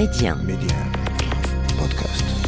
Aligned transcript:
Média. 0.00 0.34
Podcast. 1.76 2.39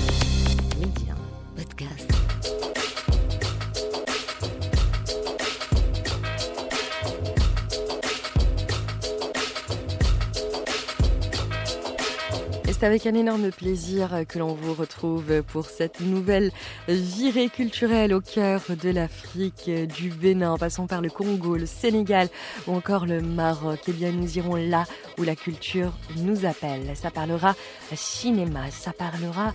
C'est 12.82 12.86
avec 12.86 13.06
un 13.06 13.14
énorme 13.14 13.52
plaisir 13.52 14.24
que 14.26 14.40
l'on 14.40 14.54
vous 14.54 14.74
retrouve 14.74 15.44
pour 15.44 15.66
cette 15.66 16.00
nouvelle 16.00 16.50
virée 16.88 17.48
culturelle 17.48 18.12
au 18.12 18.20
cœur 18.20 18.60
de 18.70 18.90
l'Afrique, 18.90 19.70
du 19.96 20.08
Bénin, 20.10 20.50
en 20.50 20.58
passant 20.58 20.88
par 20.88 21.00
le 21.00 21.08
Congo, 21.08 21.56
le 21.56 21.66
Sénégal 21.66 22.28
ou 22.66 22.74
encore 22.74 23.06
le 23.06 23.20
Maroc. 23.20 23.78
Eh 23.86 23.92
bien, 23.92 24.10
nous 24.10 24.36
irons 24.36 24.56
là 24.56 24.82
où 25.16 25.22
la 25.22 25.36
culture 25.36 25.92
nous 26.16 26.44
appelle. 26.44 26.90
Ça 26.96 27.12
parlera 27.12 27.54
cinéma, 27.94 28.68
ça 28.72 28.92
parlera 28.92 29.54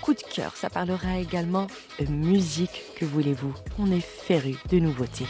coup 0.00 0.14
de 0.14 0.22
cœur, 0.34 0.56
ça 0.56 0.68
parlera 0.68 1.18
également 1.20 1.68
musique, 2.08 2.82
que 2.98 3.04
voulez-vous? 3.04 3.54
On 3.78 3.92
est 3.92 4.04
féru 4.04 4.56
de 4.68 4.80
nouveautés. 4.80 5.28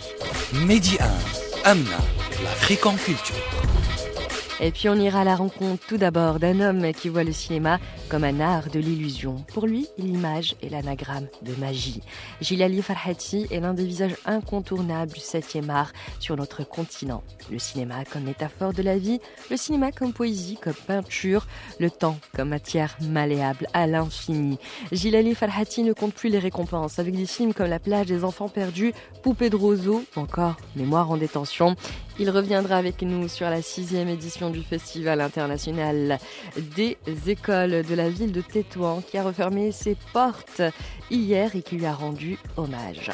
Mehdi 0.66 0.97
1, 0.98 1.70
Amna, 1.70 1.98
l'Afrique 2.42 2.87
en 2.87 2.95
culture. 2.95 3.73
Et 4.61 4.71
puis 4.71 4.89
on 4.89 4.95
ira 4.95 5.23
à 5.23 5.25
la 5.25 5.35
rencontre 5.35 5.85
tout 5.87 5.97
d'abord 5.97 6.39
d'un 6.39 6.61
homme 6.61 6.93
qui 6.93 7.09
voit 7.09 7.25
le 7.25 7.33
cinéma 7.33 7.81
comme 8.09 8.23
un 8.23 8.39
art 8.39 8.71
de 8.71 8.79
l'illusion. 8.79 9.45
Pour 9.53 9.67
lui, 9.67 9.89
l'image 9.99 10.55
est 10.63 10.69
l'anagramme 10.69 11.27
de 11.43 11.55
magie. 11.57 12.03
Gilali 12.41 12.80
Farhati 12.80 13.49
est 13.51 13.59
l'un 13.59 13.75
des 13.75 13.85
visages 13.85 14.17
incontournables 14.25 15.13
du 15.13 15.21
7e 15.21 15.71
art 15.71 15.93
sur 16.21 16.37
notre 16.37 16.63
continent. 16.63 17.25
Le 17.51 17.59
cinéma 17.59 18.05
comme 18.05 18.25
métaphore 18.25 18.73
de 18.73 18.83
la 18.83 18.97
vie, 18.97 19.21
le 19.51 19.57
cinéma 19.57 19.91
comme 19.91 20.13
poésie, 20.13 20.57
comme 20.63 20.75
peinture, 20.75 21.49
le 21.80 21.91
temps 21.91 22.19
comme 22.37 22.51
matière 22.51 22.97
malléable 23.01 23.66
à 23.73 23.89
l'infini. 23.89 24.59
Gilali 24.93 25.35
Farhati 25.35 25.83
ne 25.83 25.93
compte 25.93 26.15
plus 26.15 26.30
les 26.30 26.39
récompenses 26.39 27.01
avec 27.01 27.16
des 27.16 27.27
films 27.27 27.55
comme 27.55 27.68
La 27.68 27.80
plage 27.80 28.07
des 28.07 28.23
enfants 28.23 28.49
perdus, 28.49 28.93
Poupée 29.23 29.51
de 29.51 29.57
roseau 29.57 30.05
encore 30.16 30.57
Mémoire 30.77 31.11
en 31.11 31.16
détention. 31.16 31.74
Il 32.18 32.30
reviendra 32.30 32.76
avec 32.76 33.02
nous 33.02 33.29
sur 33.29 33.51
la 33.51 33.60
sixième 33.60 34.09
édition 34.09 34.51
du 34.51 34.62
Festival 34.62 35.20
international 35.20 36.18
des 36.76 36.96
écoles 37.26 37.82
de 37.82 37.95
la 37.95 38.09
ville 38.09 38.32
de 38.32 38.40
Tétouan 38.40 39.02
qui 39.02 39.18
a 39.18 39.24
refermé 39.24 39.73
ses 39.73 39.96
portes 40.12 40.62
hier 41.10 41.56
et 41.56 41.62
qui 41.62 41.76
lui 41.76 41.87
a 41.87 41.93
rendu 41.93 42.38
hommage. 42.56 43.10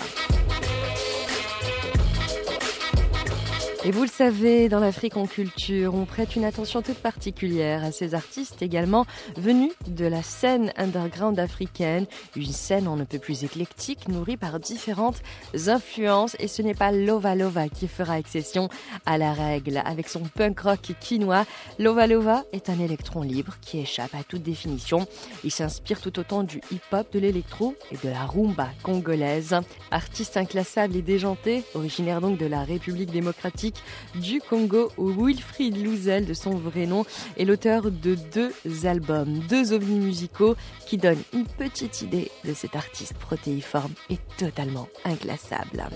Et 3.82 3.92
vous 3.92 4.02
le 4.02 4.08
savez, 4.08 4.68
dans 4.68 4.78
l'Afrique 4.78 5.16
en 5.16 5.26
culture, 5.26 5.94
on 5.94 6.04
prête 6.04 6.36
une 6.36 6.44
attention 6.44 6.82
toute 6.82 6.98
particulière 6.98 7.82
à 7.82 7.92
ces 7.92 8.14
artistes 8.14 8.60
également 8.60 9.06
venus 9.38 9.72
de 9.86 10.04
la 10.04 10.22
scène 10.22 10.70
underground 10.76 11.38
africaine, 11.38 12.04
une 12.36 12.44
scène 12.44 12.86
on 12.86 12.96
ne 12.96 13.04
peut 13.04 13.18
plus 13.18 13.42
éclectique, 13.42 14.08
nourrie 14.08 14.36
par 14.36 14.60
différentes 14.60 15.22
influences. 15.68 16.36
Et 16.40 16.46
ce 16.46 16.60
n'est 16.60 16.74
pas 16.74 16.92
Lova 16.92 17.70
qui 17.70 17.88
fera 17.88 18.18
exception 18.18 18.68
à 19.06 19.16
la 19.16 19.32
règle. 19.32 19.80
Avec 19.86 20.10
son 20.10 20.24
punk 20.24 20.60
rock 20.60 20.92
quinois, 21.00 21.46
Lova 21.78 22.06
Lova 22.06 22.44
est 22.52 22.68
un 22.68 22.78
électron 22.80 23.22
libre 23.22 23.54
qui 23.62 23.78
échappe 23.78 24.14
à 24.14 24.24
toute 24.24 24.42
définition. 24.42 25.06
Il 25.42 25.50
s'inspire 25.50 26.02
tout 26.02 26.18
autant 26.18 26.42
du 26.42 26.60
hip-hop, 26.70 27.10
de 27.14 27.18
l'électro 27.18 27.74
et 27.90 27.96
de 28.06 28.12
la 28.12 28.26
rumba 28.26 28.68
congolaise. 28.82 29.56
Artiste 29.90 30.36
inclassable 30.36 30.96
et 30.96 31.02
déjanté, 31.02 31.62
originaire 31.74 32.20
donc 32.20 32.36
de 32.36 32.46
la 32.46 32.62
République 32.62 33.10
démocratique 33.10 33.69
du 34.14 34.40
Congo, 34.40 34.90
Wilfried 34.98 35.76
Louzel 35.82 36.26
de 36.26 36.34
son 36.34 36.50
vrai 36.50 36.86
nom 36.86 37.04
est 37.36 37.44
l'auteur 37.44 37.90
de 37.90 38.16
deux 38.32 38.52
albums, 38.84 39.38
deux 39.48 39.72
ovnis 39.72 39.98
musicaux 39.98 40.56
qui 40.86 40.96
donnent 40.96 41.22
une 41.32 41.46
petite 41.46 42.02
idée 42.02 42.30
de 42.44 42.54
cet 42.54 42.76
artiste 42.76 43.14
protéiforme 43.14 43.92
et 44.08 44.18
totalement 44.38 44.88
inclassable. 45.04 45.88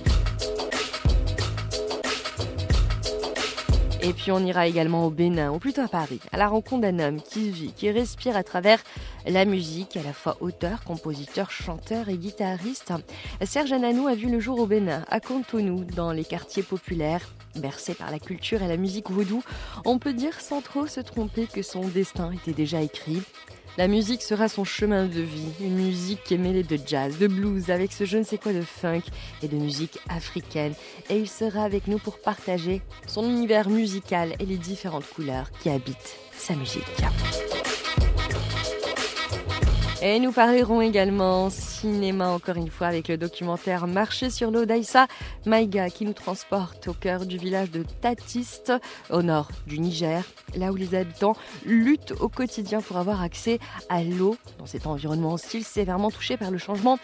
Et 4.07 4.13
puis 4.13 4.33
on 4.33 4.45
ira 4.45 4.67
également 4.67 5.07
au 5.07 5.11
Bénin, 5.11 5.51
ou 5.51 5.59
plutôt 5.59 5.81
à 5.81 5.89
Paris, 5.89 6.20
à 6.31 6.37
la 6.37 6.47
rencontre 6.47 6.83
d'un 6.83 6.98
homme 6.98 7.23
qui 7.23 7.48
vit, 7.48 7.73
qui 7.73 7.91
respire 7.91 8.37
à 8.37 8.42
travers 8.42 8.79
la 9.27 9.47
musique, 9.47 9.97
à 9.97 10.03
la 10.03 10.13
fois 10.13 10.37
auteur, 10.42 10.85
compositeur, 10.85 11.51
chanteur 11.51 12.11
et 12.11 12.19
guitariste. 12.19 12.92
Serge 13.42 13.73
Ananou 13.73 14.07
a 14.07 14.15
vu 14.15 14.29
le 14.29 14.41
jour 14.41 14.61
au 14.61 14.67
Bénin, 14.67 15.07
à 15.09 15.20
Cotonou, 15.20 15.85
dans 15.85 16.13
les 16.13 16.25
quartiers 16.27 16.63
populaires. 16.63 17.33
Bercé 17.57 17.95
par 17.95 18.11
la 18.11 18.19
culture 18.19 18.63
et 18.63 18.69
la 18.69 18.77
musique 18.77 19.11
vaudou, 19.11 19.42
on 19.87 19.98
peut 19.98 20.13
dire 20.13 20.39
sans 20.39 20.61
trop 20.61 20.86
se 20.86 21.01
tromper 21.01 21.47
que 21.47 21.63
son 21.63 21.89
destin 21.89 22.31
était 22.33 22.53
déjà 22.53 22.83
écrit. 22.83 23.23
La 23.77 23.89
musique 23.89 24.23
sera 24.23 24.48
son 24.48 24.62
chemin 24.62 25.07
de 25.07 25.20
vie, 25.20 25.51
une 25.61 25.74
musique 25.74 26.23
qui 26.23 26.35
est 26.35 26.39
mêlée 26.39 26.62
de 26.62 26.79
jazz, 26.86 27.18
de 27.18 27.27
blues, 27.27 27.70
avec 27.70 27.92
ce 27.92 28.05
je 28.05 28.18
ne 28.18 28.23
sais 28.23 28.39
quoi 28.39 28.52
de 28.52 28.62
funk 28.62 29.02
et 29.42 29.48
de 29.48 29.57
musique 29.57 29.98
africaine. 30.08 30.74
Et 31.11 31.18
il 31.18 31.29
sera 31.29 31.64
avec 31.64 31.89
nous 31.89 31.98
pour 31.98 32.20
partager 32.20 32.83
son 33.08 33.24
univers 33.24 33.68
musical 33.68 34.35
et 34.39 34.46
les 34.46 34.58
différentes 34.58 35.08
couleurs 35.08 35.51
qui 35.61 35.70
habitent 35.70 36.17
sa 36.36 36.55
musique. 36.55 36.85
Et 40.07 40.20
nous 40.20 40.33
parlerons 40.33 40.83
également 40.83 41.48
cinéma 41.48 42.29
encore 42.29 42.57
une 42.57 42.69
fois 42.69 42.89
avec 42.89 43.09
le 43.09 43.17
documentaire 43.17 43.87
Marché 43.87 44.29
sur 44.29 44.51
l'eau 44.51 44.67
d'Aïssa 44.67 45.07
Maïga 45.47 45.89
qui 45.89 46.05
nous 46.05 46.13
transporte 46.13 46.89
au 46.89 46.92
cœur 46.92 47.25
du 47.25 47.39
village 47.39 47.70
de 47.70 47.87
Tatiste 48.03 48.70
au 49.09 49.23
nord 49.23 49.48
du 49.67 49.79
Niger, 49.79 50.23
là 50.57 50.73
où 50.73 50.77
les 50.77 50.95
habitants 50.95 51.37
luttent 51.65 52.13
au 52.20 52.29
quotidien 52.29 52.83
pour 52.83 52.98
avoir 52.98 53.23
accès 53.23 53.59
à 53.89 54.05
l'eau 54.05 54.37
dans 54.59 54.67
cet 54.67 54.87
environnement 54.87 55.33
hostile 55.33 55.65
sévèrement 55.65 56.11
touché 56.11 56.36
par 56.36 56.51
le 56.51 56.59
changement 56.59 56.98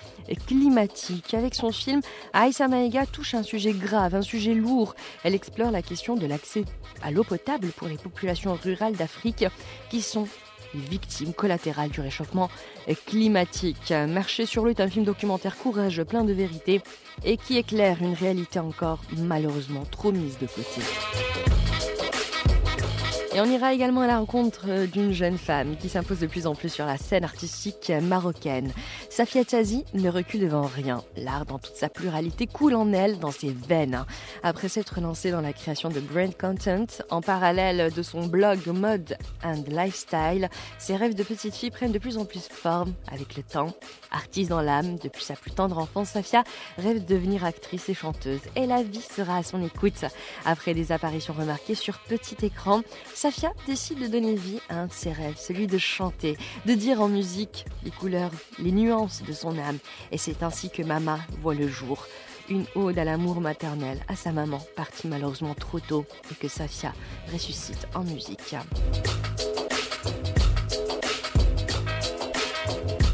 climatique. 0.47 1.33
Avec 1.33 1.55
son 1.55 1.73
film, 1.73 2.03
Aïssa 2.35 2.69
Maïga 2.69 3.07
touche 3.07 3.33
un 3.33 3.43
sujet 3.43 3.73
grave, 3.73 4.15
un 4.15 4.21
sujet 4.21 4.53
lourd. 4.53 4.95
Elle 5.25 5.35
explore 5.35 5.71
la 5.71 5.81
question 5.81 6.17
de 6.17 6.27
l'accès 6.27 6.67
à 7.03 7.11
l'eau 7.11 7.25
potable 7.25 7.69
pour 7.69 7.89
les 7.89 7.97
populations 7.97 8.59
rurales 8.63 8.97
d'Afrique 8.97 9.47
qui 9.89 10.03
sont 10.03 10.29
les 10.75 10.81
victimes 10.81 11.33
collatérales 11.33 11.91
du 11.91 12.01
réchauffement 12.01 12.51
climatique. 13.07 13.93
Marcher 14.09 14.47
sur 14.47 14.65
l'eau 14.65 14.71
est 14.71 14.81
un 14.81 14.89
film 14.89 15.05
documentaire 15.05 15.57
courageux, 15.57 16.05
plein 16.05 16.25
de 16.25 16.33
vérité 16.33 16.81
et 17.25 17.37
qui 17.37 17.59
éclaire 17.59 17.99
une 18.01 18.15
réalité 18.15 18.59
encore 18.59 19.01
malheureusement 19.17 19.85
trop 19.91 20.13
mise 20.13 20.39
de 20.39 20.47
côté. 20.47 20.81
On 23.43 23.51
ira 23.51 23.73
également 23.73 24.03
à 24.03 24.07
la 24.07 24.19
rencontre 24.19 24.85
d'une 24.85 25.13
jeune 25.13 25.39
femme 25.39 25.75
qui 25.79 25.89
s'impose 25.89 26.21
de 26.21 26.27
plus 26.27 26.47
en 26.47 26.55
plus 26.55 26.69
sur 26.69 26.85
la 26.85 26.99
scène 26.99 27.25
artistique 27.25 27.91
marocaine. 28.03 28.71
Safia 29.09 29.47
Tazi 29.47 29.87
ne 29.95 30.11
recule 30.11 30.43
devant 30.43 30.67
rien. 30.67 31.03
L'art 31.17 31.47
dans 31.47 31.59
toute 31.59 31.75
sa 31.75 31.89
pluralité 31.89 32.47
coule 32.47 32.75
en 32.75 32.93
elle, 32.93 33.19
dans 33.19 33.31
ses 33.31 33.51
veines. 33.51 34.05
Après 34.43 34.69
s'être 34.69 35.01
lancée 35.01 35.31
dans 35.31 35.41
la 35.41 35.55
création 35.55 35.89
de 35.89 36.01
brand 36.01 36.37
content, 36.37 36.85
en 37.09 37.23
parallèle 37.23 37.91
de 37.95 38.03
son 38.03 38.27
blog 38.27 38.67
Mode 38.67 39.17
and 39.43 39.65
Lifestyle, 39.69 40.51
ses 40.79 40.97
rêves 40.97 41.15
de 41.15 41.23
petite 41.23 41.55
fille 41.55 41.71
prennent 41.71 41.93
de 41.93 41.99
plus 41.99 42.19
en 42.19 42.27
plus 42.27 42.47
forme 42.47 42.93
avec 43.11 43.39
le 43.39 43.43
temps. 43.43 43.73
Artiste 44.11 44.51
dans 44.51 44.61
l'âme, 44.61 44.99
depuis 45.03 45.25
sa 45.25 45.35
plus 45.35 45.53
tendre 45.53 45.79
enfance, 45.79 46.11
Safia 46.11 46.45
rêve 46.77 47.07
de 47.07 47.15
devenir 47.15 47.47
actrice 47.47 47.89
et 47.89 47.95
chanteuse. 47.95 48.41
Et 48.55 48.67
la 48.67 48.83
vie 48.83 49.01
sera 49.01 49.39
à 49.39 49.43
son 49.43 49.65
écoute. 49.65 50.05
Après 50.45 50.75
des 50.75 50.93
apparitions 50.93 51.33
remarquées 51.33 51.75
sur 51.75 52.01
petit 52.01 52.37
écran, 52.45 52.83
décide 53.67 54.01
de 54.01 54.07
donner 54.07 54.35
vie 54.35 54.61
à 54.69 54.81
un 54.81 54.87
de 54.87 54.93
ses 54.93 55.13
rêves, 55.13 55.37
celui 55.37 55.67
de 55.67 55.79
chanter, 55.79 56.37
de 56.67 56.75
dire 56.75 57.01
en 57.01 57.09
musique 57.09 57.65
les 57.85 57.91
couleurs, 57.91 58.33
les 58.59 58.73
nuances 58.73 59.23
de 59.23 59.33
son 59.33 59.59
âme. 59.59 59.79
Et 60.13 60.19
c'est 60.19 60.43
ainsi 60.43 60.71
que 60.71 60.83
Mama 60.83 61.19
voit 61.41 61.55
le 61.55 61.69
jour. 61.69 62.07
Une 62.49 62.65
ode 62.75 62.99
à 62.99 63.05
l'amour 63.05 63.41
maternel, 63.41 64.01
à 64.09 64.17
sa 64.17 64.33
maman, 64.33 64.61
partie 64.75 65.07
malheureusement 65.07 65.55
trop 65.55 65.79
tôt, 65.79 66.05
et 66.33 66.35
que 66.35 66.49
Safia 66.49 66.93
ressuscite 67.33 67.87
en 67.95 68.03
musique. 68.03 68.57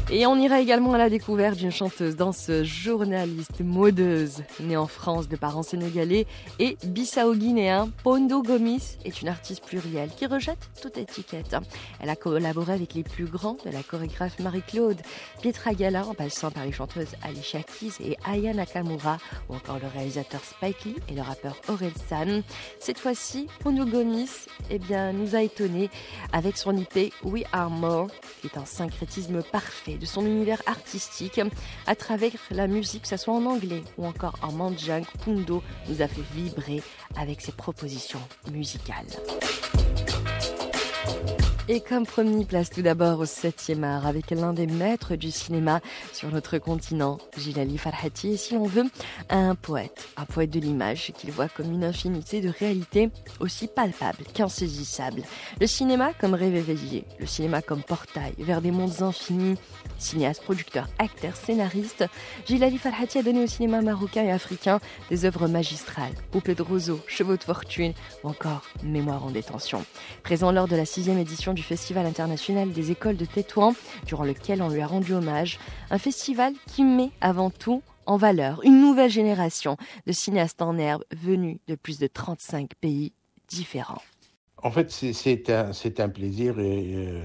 Et 0.09 0.25
on 0.25 0.37
ira 0.37 0.61
également 0.61 0.93
à 0.93 0.97
la 0.97 1.09
découverte 1.09 1.57
d'une 1.57 1.71
chanteuse, 1.71 2.15
danseuse, 2.15 2.65
journaliste, 2.65 3.59
modeuse, 3.59 4.41
née 4.61 4.77
en 4.77 4.87
France 4.87 5.27
de 5.27 5.35
parents 5.35 5.63
sénégalais 5.63 6.25
et 6.59 6.77
bissau-guinéen. 6.85 7.89
Pondo 8.03 8.41
Gomis 8.41 8.97
est 9.03 9.21
une 9.21 9.27
artiste 9.27 9.65
plurielle 9.65 10.09
qui 10.15 10.25
rejette 10.25 10.69
toute 10.81 10.97
étiquette. 10.97 11.57
Elle 11.99 12.09
a 12.09 12.15
collaboré 12.15 12.71
avec 12.71 12.93
les 12.93 13.03
plus 13.03 13.25
grands 13.25 13.57
de 13.65 13.69
la 13.69 13.83
chorégraphe 13.83 14.39
Marie-Claude, 14.39 15.01
Pietra 15.41 15.73
Gala 15.73 16.07
en 16.07 16.13
passant 16.13 16.51
par 16.51 16.63
les 16.63 16.71
chanteuses 16.71 17.15
Alicia 17.21 17.59
Keys 17.63 18.01
et 18.01 18.17
Aya 18.23 18.53
Nakamura 18.53 19.17
ou 19.49 19.55
encore 19.55 19.79
le 19.79 19.87
réalisateur 19.93 20.39
Spike 20.41 20.85
Lee 20.85 20.95
et 21.09 21.15
le 21.15 21.21
rappeur 21.21 21.57
Aurel 21.67 21.91
San. 22.07 22.43
Cette 22.79 22.99
fois-ci, 22.99 23.47
Pondo 23.59 23.85
Gomis 23.85 24.47
eh 24.69 24.79
bien, 24.79 25.11
nous 25.11 25.35
a 25.35 25.41
étonnés 25.41 25.89
avec 26.31 26.55
son 26.55 26.77
IP 26.77 27.13
We 27.25 27.43
Are 27.51 27.69
More, 27.69 28.07
qui 28.39 28.47
est 28.47 28.57
un 28.57 28.65
syncrétisme 28.65 29.43
parfait 29.43 29.96
de 29.99 30.05
son 30.05 30.25
univers 30.25 30.61
artistique 30.65 31.41
à 31.85 31.95
travers 31.95 32.31
la 32.51 32.67
musique, 32.67 33.03
que 33.03 33.07
ce 33.07 33.17
soit 33.17 33.33
en 33.33 33.45
anglais 33.45 33.83
ou 33.97 34.05
encore 34.05 34.35
en 34.41 34.51
mandjang. 34.51 35.03
Pundo 35.23 35.63
nous 35.89 36.01
a 36.01 36.07
fait 36.07 36.23
vibrer 36.33 36.81
avec 37.15 37.41
ses 37.41 37.51
propositions 37.51 38.21
musicales. 38.51 39.07
Et 41.69 41.81
comme 41.81 42.05
promis, 42.05 42.45
place 42.45 42.69
tout 42.69 42.81
d'abord 42.81 43.19
au 43.19 43.25
7e 43.25 43.83
art 43.83 44.07
avec 44.07 44.31
l'un 44.31 44.53
des 44.53 44.67
maîtres 44.67 45.17
du 45.17 45.31
cinéma 45.31 45.81
sur 46.13 46.31
notre 46.31 46.59
continent, 46.59 47.17
Gilali 47.37 47.77
Farhati. 47.77 48.29
Et 48.29 48.37
si 48.37 48.53
l'on 48.53 48.63
veut, 48.63 48.85
un 49.29 49.53
poète, 49.53 50.07
un 50.15 50.23
poète 50.23 50.49
de 50.49 50.61
l'image 50.61 51.11
qu'il 51.17 51.29
voit 51.29 51.49
comme 51.49 51.73
une 51.73 51.83
infinité 51.83 52.39
de 52.39 52.47
réalités 52.47 53.09
aussi 53.41 53.67
palpables 53.67 54.23
qu'insaisissables. 54.33 55.23
Le 55.59 55.67
cinéma 55.67 56.13
comme 56.13 56.35
rêve 56.35 56.55
éveillé, 56.55 57.03
le 57.19 57.25
cinéma 57.25 57.61
comme 57.61 57.83
portail 57.83 58.33
vers 58.37 58.61
des 58.61 58.71
mondes 58.71 59.01
infinis. 59.01 59.57
Cinéaste, 59.99 60.43
producteur, 60.43 60.87
acteur, 60.99 61.35
scénariste, 61.35 62.05
Gilali 62.45 62.77
Farhati 62.77 63.17
a 63.17 63.23
donné 63.23 63.43
au 63.43 63.47
cinéma 63.47 63.81
marocain 63.81 64.23
et 64.23 64.31
africain 64.31 64.79
des 65.09 65.25
œuvres 65.25 65.49
magistrales, 65.49 66.13
Poupée 66.31 66.55
de 66.55 66.61
roseau, 66.61 67.01
Chevaux 67.07 67.35
de 67.35 67.43
fortune 67.43 67.93
ou 68.23 68.29
encore 68.29 68.61
Mémoire 68.83 69.25
en 69.25 69.31
détention. 69.31 69.83
Présent 70.23 70.53
lors 70.53 70.69
de 70.69 70.77
la 70.77 70.85
sixième 70.85 71.17
édition 71.17 71.56
du 71.57 71.63
Festival 71.63 72.05
international 72.05 72.71
des 72.71 72.91
écoles 72.91 73.17
de 73.17 73.25
Tétouan, 73.25 73.73
durant 74.05 74.23
lequel 74.23 74.61
on 74.61 74.69
lui 74.69 74.79
a 74.79 74.85
rendu 74.85 75.13
hommage. 75.13 75.57
Un 75.89 75.97
festival 75.97 76.53
qui 76.67 76.83
met 76.83 77.09
avant 77.19 77.49
tout 77.49 77.81
en 78.05 78.15
valeur 78.15 78.61
une 78.63 78.79
nouvelle 78.79 79.09
génération 79.09 79.75
de 80.05 80.11
cinéastes 80.11 80.61
en 80.61 80.77
herbe 80.77 81.03
venus 81.11 81.57
de 81.67 81.73
plus 81.73 81.97
de 81.97 82.05
35 82.05 82.75
pays 82.79 83.11
différents. 83.47 84.03
En 84.61 84.69
fait, 84.69 84.91
c'est 84.91 85.49
un, 85.49 86.09
plaisir 86.09 86.59
et, 86.59 86.93
euh, 86.95 87.21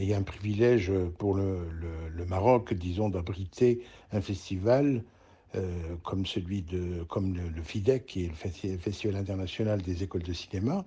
et, 0.00 0.14
un 0.14 0.22
privilège 0.22 0.90
pour 1.18 1.34
le, 1.34 1.68
le, 2.14 2.24
Maroc, 2.24 2.72
disons, 2.72 3.10
d'abriter 3.10 3.82
un 4.12 4.22
festival 4.22 5.04
euh, 5.54 5.96
comme 6.04 6.24
celui 6.24 6.62
de, 6.62 7.04
comme 7.04 7.34
le, 7.34 7.50
le, 7.50 7.62
FIDEC, 7.62 8.06
qui 8.06 8.24
est 8.24 8.28
le 8.28 8.78
Festival 8.78 9.16
international 9.16 9.82
des 9.82 10.02
écoles 10.02 10.22
de 10.22 10.32
cinéma, 10.32 10.86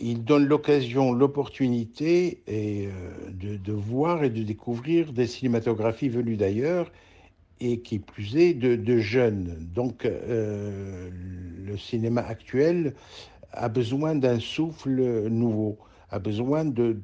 il 0.00 0.24
donne 0.24 0.46
l'occasion, 0.46 1.12
l'opportunité 1.12 2.42
euh, 2.48 2.90
de, 3.30 3.72
voir 3.72 4.24
et 4.24 4.30
de 4.30 4.42
découvrir 4.42 5.12
des 5.12 5.26
cinématographies 5.26 6.08
venues 6.08 6.36
d'ailleurs 6.36 6.92
et 7.60 7.80
qui 7.80 7.98
plus 7.98 8.36
est 8.36 8.54
de, 8.54 8.98
jeunes. 8.98 9.68
Donc 9.74 10.04
euh, 10.04 11.10
le 11.64 11.76
cinéma 11.76 12.20
actuel 12.22 12.94
a 13.52 13.68
besoin 13.68 14.14
d'un 14.14 14.38
souffle 14.38 15.28
nouveau, 15.28 15.78
a 16.10 16.18
besoin 16.18 16.64
de, 16.64 17.00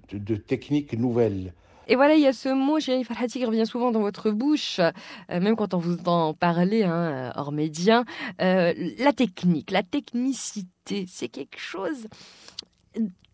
techniques 0.47 0.97
nouvelles. 0.97 1.53
Et 1.89 1.97
voilà, 1.97 2.15
il 2.15 2.21
y 2.21 2.27
a 2.27 2.33
ce 2.33 2.49
mot, 2.49 2.81
Chéri 2.81 3.05
Farhati, 3.05 3.39
qui 3.39 3.45
revient 3.45 3.67
souvent 3.67 3.91
dans 3.91 4.01
votre 4.01 4.31
bouche, 4.31 4.79
euh, 4.79 4.91
même 5.29 5.57
quand 5.57 5.75
on 5.75 5.79
vous 5.79 5.99
en 6.07 6.35
parlez, 6.35 6.85
hein, 6.85 7.33
hors 7.37 7.53
média. 7.53 8.05
la 8.39 9.13
technique, 9.13 9.71
la 9.71 9.83
technicité, 9.83 11.07
c'est 11.09 11.29
quelque 11.29 11.59
chose 11.59 12.09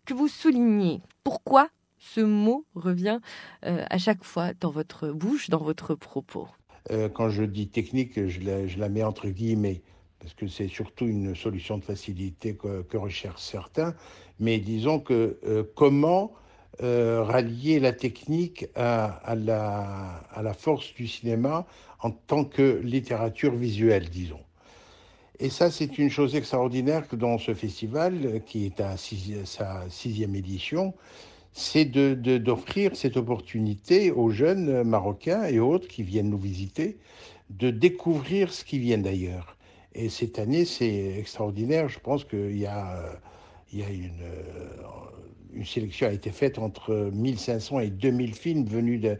que 0.05 0.13
vous 0.13 0.27
soulignez. 0.27 1.01
Pourquoi 1.23 1.69
ce 1.99 2.21
mot 2.21 2.65
revient 2.75 3.19
euh, 3.65 3.85
à 3.89 3.97
chaque 3.97 4.23
fois 4.23 4.53
dans 4.59 4.71
votre 4.71 5.09
bouche, 5.11 5.49
dans 5.49 5.63
votre 5.63 5.95
propos? 5.95 6.47
Euh, 6.89 7.09
Quand 7.09 7.29
je 7.29 7.43
dis 7.43 7.67
technique, 7.69 8.27
je 8.27 8.79
la, 8.79 8.89
mets 8.89 9.03
entre 9.03 9.29
guillemets, 9.29 9.81
parce 10.19 10.33
que 10.33 10.47
c'est 10.47 10.67
surtout 10.67 11.05
une 11.05 11.35
solution 11.35 11.77
de 11.77 11.83
facilité 11.83 12.55
que, 12.55 12.97
recherchent 12.97 13.41
certains. 13.41 13.95
Mais 14.39 14.57
disons 14.59 14.99
que 14.99 15.37
euh, 16.81 17.21
rallier 17.23 17.79
la 17.79 17.91
technique 17.91 18.65
à, 18.75 19.35
la, 19.35 20.53
force 20.57 20.93
du 20.93 21.07
cinéma 21.07 21.65
en 21.99 22.11
tant 22.11 22.45
que 22.45 22.79
littérature 22.83 23.53
visuelle, 23.53 24.09
disons. 24.09 24.39
Et 25.39 25.49
ça, 25.49 25.69
c'est 25.69 25.97
une 25.97 26.09
chose 26.09 26.35
extraordinaire 26.35 27.07
que 27.07 27.15
dans 27.15 27.37
ce 27.37 27.53
festival, 27.53 28.41
qui 28.45 28.65
est 28.65 28.79
à 28.79 28.95
sa 28.97 29.89
sixième 29.89 30.35
édition, 30.35 30.93
c'est 31.53 31.85
d'offrir 31.85 32.95
cette 32.95 33.17
opportunité 33.17 34.11
aux 34.11 34.29
jeunes 34.29 34.83
Marocains 34.83 35.45
et 35.45 35.59
autres 35.59 35.87
qui 35.87 36.03
viennent 36.03 36.29
nous 36.29 36.37
visiter 36.37 36.97
de 37.49 37.69
découvrir 37.69 38.53
ce 38.53 38.63
qui 38.63 38.79
vient 38.79 38.97
d'ailleurs. 38.97 39.57
Et 39.93 40.09
cette 40.09 40.39
année, 40.39 40.63
c'est 40.63 41.17
extraordinaire. 41.17 41.89
Je 41.89 41.99
pense 41.99 42.23
qu'il 42.23 42.57
y 42.57 42.65
a, 42.65 43.19
il 43.71 43.79
y 43.79 43.83
a 43.83 43.89
une, 43.89 44.11
une 45.53 45.65
sélection 45.65 46.07
a 46.07 46.11
été 46.11 46.31
faite 46.31 46.59
entre 46.59 47.09
1500 47.13 47.79
et 47.79 47.89
2000 47.89 48.33
films 48.33 48.65
venus 48.65 49.01
de 49.01 49.17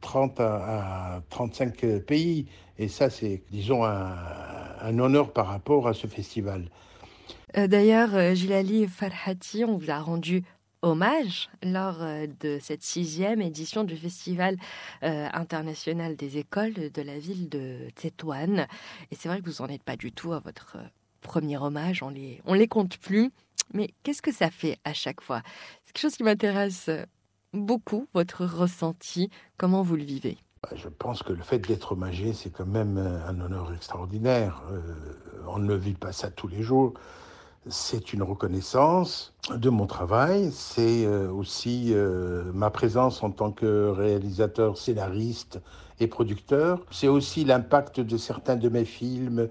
30 0.00 0.40
à, 0.40 1.22
35 1.30 2.00
pays. 2.06 2.46
Et 2.78 2.88
ça, 2.88 3.10
c'est, 3.10 3.42
disons, 3.50 3.84
un, 3.84 4.98
honneur 4.98 5.32
par 5.32 5.46
rapport 5.46 5.88
à 5.88 5.94
ce 5.94 6.06
festival. 6.06 6.68
Euh, 7.56 7.66
d'ailleurs, 7.66 8.14
euh, 8.14 8.34
Gilali 8.34 8.86
Farhati, 8.86 9.64
on 9.64 9.76
vous 9.76 9.90
a 9.90 9.98
rendu 10.00 10.42
hommage 10.80 11.48
lors 11.62 12.02
euh, 12.02 12.26
de 12.40 12.58
cette 12.60 12.82
sixième 12.82 13.40
édition 13.40 13.84
du 13.84 13.96
Festival 13.96 14.56
international 15.02 16.16
des 16.16 16.38
écoles 16.38 16.74
de 16.74 17.02
la 17.02 17.18
ville 17.18 17.48
de 17.48 17.88
Tétouan. 17.94 18.66
Et 19.10 19.14
c'est 19.14 19.28
vrai 19.28 19.40
que 19.40 19.48
vous 19.48 19.62
n'en 19.62 19.68
êtes 19.68 19.82
pas 19.82 19.96
du 19.96 20.12
tout 20.12 20.32
à 20.32 20.40
votre 20.40 20.78
premier 21.20 21.56
hommage, 21.56 22.02
on 22.02 22.10
les, 22.10 22.40
on 22.44 22.54
les 22.54 22.68
compte 22.68 22.98
plus. 22.98 23.30
Mais 23.72 23.90
qu'est-ce 24.02 24.22
que 24.22 24.32
ça 24.32 24.50
fait 24.50 24.78
à 24.84 24.92
chaque 24.92 25.20
fois? 25.20 25.42
C'est 25.82 25.92
quelque 25.92 26.02
chose 26.02 26.16
qui 26.16 26.24
m'intéresse 26.24 26.90
beaucoup, 27.52 28.06
votre 28.14 28.44
ressenti. 28.44 29.30
Comment 29.56 29.82
vous 29.82 29.96
le 29.96 30.04
vivez? 30.04 30.38
Bah, 30.62 30.70
je 30.74 30.88
pense 30.88 31.22
que 31.22 31.32
le 31.32 31.42
fait 31.42 31.58
d'être 31.58 31.92
hommagé, 31.92 32.32
c'est 32.32 32.50
quand 32.50 32.66
même 32.66 32.98
un 32.98 33.40
honneur 33.40 33.72
extraordinaire. 33.74 34.62
Euh, 34.70 34.80
on 35.48 35.58
ne 35.58 35.74
vit 35.74 35.94
pas 35.94 36.12
ça 36.12 36.30
tous 36.30 36.48
les 36.48 36.62
jours. 36.62 36.94
C'est 37.68 38.12
une 38.12 38.22
reconnaissance 38.22 39.34
de 39.54 39.70
mon 39.70 39.86
travail. 39.86 40.50
C'est 40.52 41.04
euh, 41.04 41.30
aussi 41.30 41.92
euh, 41.92 42.50
ma 42.54 42.70
présence 42.70 43.22
en 43.22 43.30
tant 43.30 43.52
que 43.52 43.88
réalisateur, 43.88 44.78
scénariste 44.78 45.60
et 46.00 46.08
producteur. 46.08 46.84
C'est 46.90 47.08
aussi 47.08 47.44
l'impact 47.44 48.00
de 48.00 48.16
certains 48.16 48.56
de 48.56 48.68
mes 48.68 48.84
films 48.84 49.48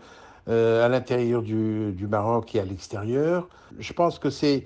à 0.48 0.88
l'intérieur 0.90 1.42
du, 1.42 1.92
du, 1.94 2.08
Maroc 2.08 2.56
et 2.56 2.60
à 2.60 2.66
l'extérieur. 2.66 3.48
Je 3.80 3.94
pense 3.94 4.20
que 4.20 4.30
c'est 4.30 4.66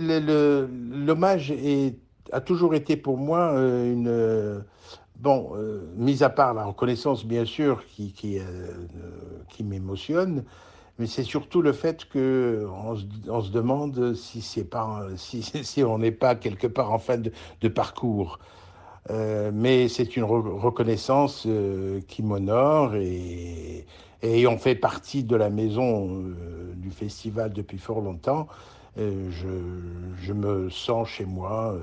l'hommage 0.00 1.52
a 2.32 2.40
toujours 2.40 2.74
été 2.74 2.96
pour 2.96 3.18
moi 3.18 3.52
une 3.52 4.62
Bon, 5.22 5.52
euh, 5.54 5.80
mis 5.94 6.24
à 6.24 6.30
part 6.30 6.52
la 6.52 6.64
reconnaissance, 6.64 7.24
bien 7.24 7.44
sûr, 7.44 7.86
qui, 7.86 8.12
qui, 8.12 8.40
euh, 8.40 8.42
qui 9.48 9.62
m'émotionne, 9.62 10.42
mais 10.98 11.06
c'est 11.06 11.22
surtout 11.22 11.62
le 11.62 11.72
fait 11.72 12.08
qu'on 12.10 12.96
se, 12.96 13.04
on 13.28 13.40
se 13.40 13.52
demande 13.52 14.14
si, 14.14 14.42
c'est 14.42 14.64
pas, 14.64 15.06
si, 15.14 15.42
si 15.62 15.84
on 15.84 15.98
n'est 15.98 16.10
pas 16.10 16.34
quelque 16.34 16.66
part 16.66 16.92
en 16.92 16.98
fin 16.98 17.18
de, 17.18 17.68
parcours. 17.68 18.40
Euh, 19.10 19.52
mais 19.54 19.86
c'est 19.86 20.16
une 20.16 20.24
reconnaissance 20.24 21.44
euh, 21.46 22.00
qui 22.08 22.24
m'honore 22.24 22.96
et, 22.96 23.86
et 24.22 24.46
on 24.46 24.58
fait 24.58 24.74
partie 24.74 25.24
de 25.24 25.36
la 25.36 25.50
maison 25.50 26.16
euh, 26.16 26.72
du 26.76 26.90
festival 26.90 27.52
depuis 27.52 27.78
fort 27.78 28.00
longtemps. 28.00 28.46
Je, 28.96 29.48
je, 30.20 30.32
me 30.34 30.68
sens 30.68 31.08
chez 31.08 31.24
moi 31.24 31.78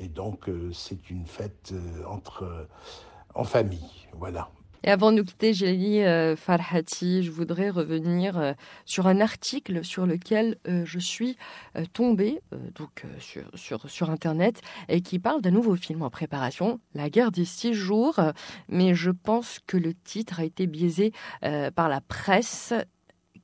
et 0.00 0.08
donc, 0.08 0.48
euh, 0.48 0.72
c'est 0.72 1.10
une 1.10 1.26
fête 1.26 1.72
euh, 1.72 2.04
entre, 2.06 2.44
euh, 2.44 2.64
en 3.34 3.44
famille. 3.44 4.08
Voilà. 4.14 4.50
Et 4.84 4.90
avant 4.90 5.12
de 5.12 5.18
nous 5.18 5.24
quitter, 5.24 5.52
j'ai 5.52 5.76
dit 5.76 6.00
Farhati, 6.36 7.22
je 7.22 7.30
voudrais 7.30 7.70
revenir 7.70 8.54
sur 8.84 9.06
un 9.06 9.20
article 9.20 9.84
sur 9.84 10.06
lequel 10.06 10.56
je 10.66 10.98
suis 10.98 11.36
tombée 11.92 12.40
donc 12.74 13.04
sur, 13.18 13.42
sur, 13.54 13.90
sur 13.90 14.10
Internet 14.10 14.60
et 14.88 15.00
qui 15.00 15.18
parle 15.18 15.42
d'un 15.42 15.50
nouveau 15.50 15.76
film 15.76 16.02
en 16.02 16.10
préparation, 16.10 16.80
La 16.94 17.10
guerre 17.10 17.30
des 17.30 17.44
six 17.44 17.74
jours. 17.74 18.20
Mais 18.68 18.94
je 18.94 19.10
pense 19.10 19.60
que 19.66 19.76
le 19.76 19.94
titre 19.94 20.40
a 20.40 20.44
été 20.44 20.66
biaisé 20.66 21.12
par 21.74 21.88
la 21.88 22.00
presse. 22.00 22.72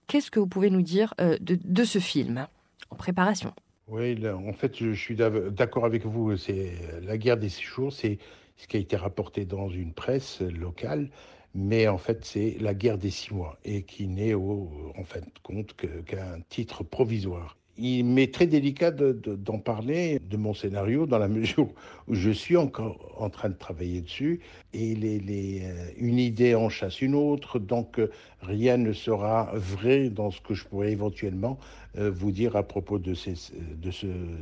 Qu'est-ce 0.07 0.31
que 0.31 0.41
vous 0.41 0.47
pouvez 0.47 0.71
nous 0.71 0.83
dire 0.83 1.15
de, 1.19 1.59
de 1.63 1.85
ce 1.85 1.99
film 1.99 2.47
en 2.91 2.97
préparation? 2.97 3.53
Oui, 3.89 4.19
en 4.29 4.53
fait, 4.53 4.77
je, 4.77 4.93
suis 4.93 5.15
d'accord 5.15 5.85
avec 5.85 6.05
vous. 6.05 6.37
C'est 6.37 6.73
la 7.03 7.17
guerre 7.17 7.37
des 7.37 7.49
six 7.49 7.63
jours, 7.63 7.93
c'est 7.93 8.19
ce 8.57 8.67
qui 8.67 8.77
a 8.77 8.81
été 8.81 8.97
rapporté 8.97 9.45
dans 9.45 9.69
une 9.69 9.93
presse 9.93 10.41
locale, 10.41 11.11
mais 11.55 11.89
en 11.89 11.99
fait, 11.99 12.25
c'est 12.25 12.57
la 12.61 12.75
guerre 12.75 12.99
des 12.99 13.11
six 13.11 13.33
mois 13.33 13.59
et 13.65 13.83
qui 13.83 14.07
n'est 14.09 14.35
en 14.35 15.05
fin 15.05 15.21
de 15.21 15.27
compte 15.43 15.75
qu'un 15.75 16.41
titre 16.49 16.85
provisoire 16.85 17.57
il 17.79 18.05
m'est 18.05 18.33
très 18.33 18.47
délicat 18.47 18.91
d'en 18.91 19.59
parler 19.59 20.19
de 20.19 20.37
mon 20.37 20.55
scénario 20.55 21.07
dans 21.07 21.19
la 21.19 21.29
mesure 21.37 21.69
où 22.09 22.15
je 22.15 22.31
suis 22.31 22.57
encore 22.57 23.15
en 23.19 23.31
train 23.31 23.49
de 23.49 23.55
travailler 23.55 24.01
dessus 24.01 24.41
et 24.73 24.95
euh, 24.97 25.91
une 25.99 26.19
idée 26.19 26.55
en 26.55 26.69
chasse 26.69 27.03
une 27.03 27.15
autre, 27.15 27.59
donc 27.59 27.99
euh, 27.99 28.11
rien 28.41 28.77
ne 28.77 28.93
sera 28.93 29.51
vrai 29.55 30.09
dans 30.09 30.31
ce 30.31 30.41
que 30.41 30.55
je 30.55 30.65
pourrais 30.65 30.93
éventuellement 30.93 31.59
euh, 31.99 32.11
vous 32.11 32.31
dire 32.31 32.57
à 32.57 32.63
propos 32.63 32.99
de 32.99 33.15
ce 33.15 33.33